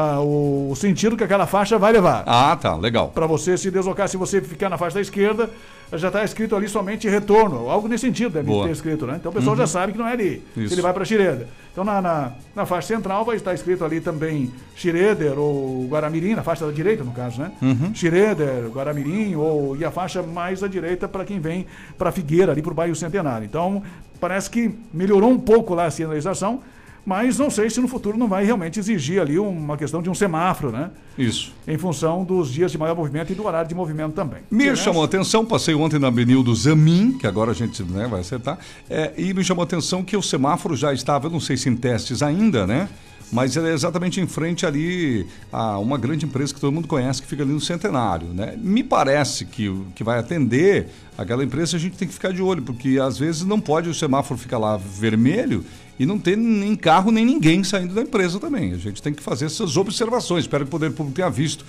[0.00, 2.22] ah, o, sentido que aquela faixa vai levar.
[2.24, 3.08] Ah, tá, legal.
[3.08, 5.50] Para você se deslocar, se você ficar na faixa da esquerda,
[5.92, 8.66] já está escrito ali somente retorno, algo nesse sentido deve Boa.
[8.66, 9.16] ter escrito, né?
[9.18, 9.60] Então o pessoal Uhum.
[9.60, 10.74] já sabe que não é ali, que Isso.
[10.74, 11.48] ele vai para Xireda.
[11.72, 16.44] Então na, na, na faixa central vai estar escrito ali também Xireder ou Guaramirim, na
[16.44, 17.50] faixa da direita no caso, né?
[17.60, 17.92] Uhum.
[17.92, 21.66] Xireder, Guaramirim ou e a faixa mais à direita para quem vem
[21.98, 23.44] para Figueira ali para o bairro Centenário.
[23.46, 23.82] Então
[24.20, 26.60] parece que melhorou um pouco lá a sinalização,
[27.08, 30.14] mas não sei se no futuro não vai realmente exigir ali uma questão de um
[30.14, 30.90] semáforo, né?
[31.16, 31.54] Isso.
[31.66, 34.40] Em função dos dias de maior movimento e do horário de movimento também.
[34.50, 38.06] Me chamou a atenção, passei ontem na Avenida do Zamin, que agora a gente né,
[38.06, 38.58] vai acertar,
[38.90, 41.70] é, e me chamou a atenção que o semáforo já estava, eu não sei se
[41.70, 42.90] em testes ainda, né?
[43.30, 47.20] mas ele é exatamente em frente ali a uma grande empresa que todo mundo conhece,
[47.20, 48.54] que fica ali no Centenário, né?
[48.56, 52.62] Me parece que que vai atender aquela empresa a gente tem que ficar de olho,
[52.62, 55.62] porque às vezes não pode o semáforo ficar lá vermelho
[55.98, 58.72] e não ter nem carro nem ninguém saindo da empresa também.
[58.72, 60.44] A gente tem que fazer essas observações.
[60.44, 61.64] Espero que o poder público tenha visto.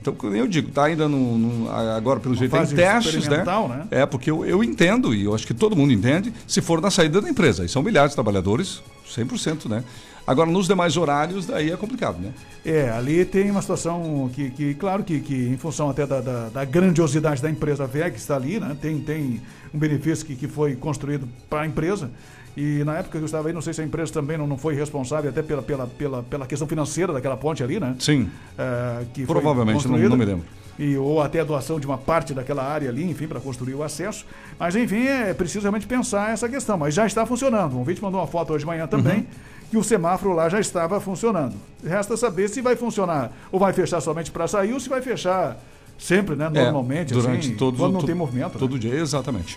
[0.00, 3.26] Então, como eu digo, está ainda no, no- agora pelo Uma jeito em fase testes,
[3.26, 3.42] né?
[3.42, 3.86] né?
[3.90, 6.90] É, porque eu, eu entendo, e eu acho que todo mundo entende, se for na
[6.90, 7.64] saída da empresa.
[7.64, 9.82] E são milhares de trabalhadores, 100%, né?
[10.26, 12.32] Agora, nos demais horários, daí é complicado, né?
[12.64, 16.48] É, ali tem uma situação que, que claro que, que em função até da, da,
[16.48, 18.74] da grandiosidade da empresa VEG que está ali, né?
[18.80, 19.40] Tem, tem
[19.72, 22.10] um benefício que, que foi construído para a empresa.
[22.56, 24.56] E na época que eu estava aí, não sei se a empresa também não, não
[24.56, 27.96] foi responsável até pela, pela, pela, pela questão financeira daquela ponte ali, né?
[27.98, 28.28] Sim.
[28.56, 30.44] É, que Provavelmente, não, não me lembro.
[30.78, 33.82] E, ou até a doação de uma parte daquela área ali, enfim, para construir o
[33.82, 34.24] acesso.
[34.58, 36.76] Mas, enfim, é preciso realmente pensar essa questão.
[36.78, 37.78] Mas já está funcionando.
[37.78, 39.24] Um vídeo mandou uma foto hoje de manhã também, Uhum.
[39.70, 41.54] que o semáforo lá já estava funcionando.
[41.84, 45.56] Resta saber se vai funcionar ou vai fechar somente para sair ou se vai fechar
[45.96, 46.46] sempre, né?
[46.46, 48.54] É, Normalmente, durante assim, todo, quando não todo- tem movimento.
[48.54, 48.58] né?
[48.58, 49.56] Todo dia, exatamente.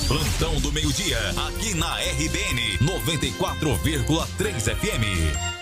[0.10, 5.59] Plantão do Meio-Dia, aqui na RBN 94,3 FM.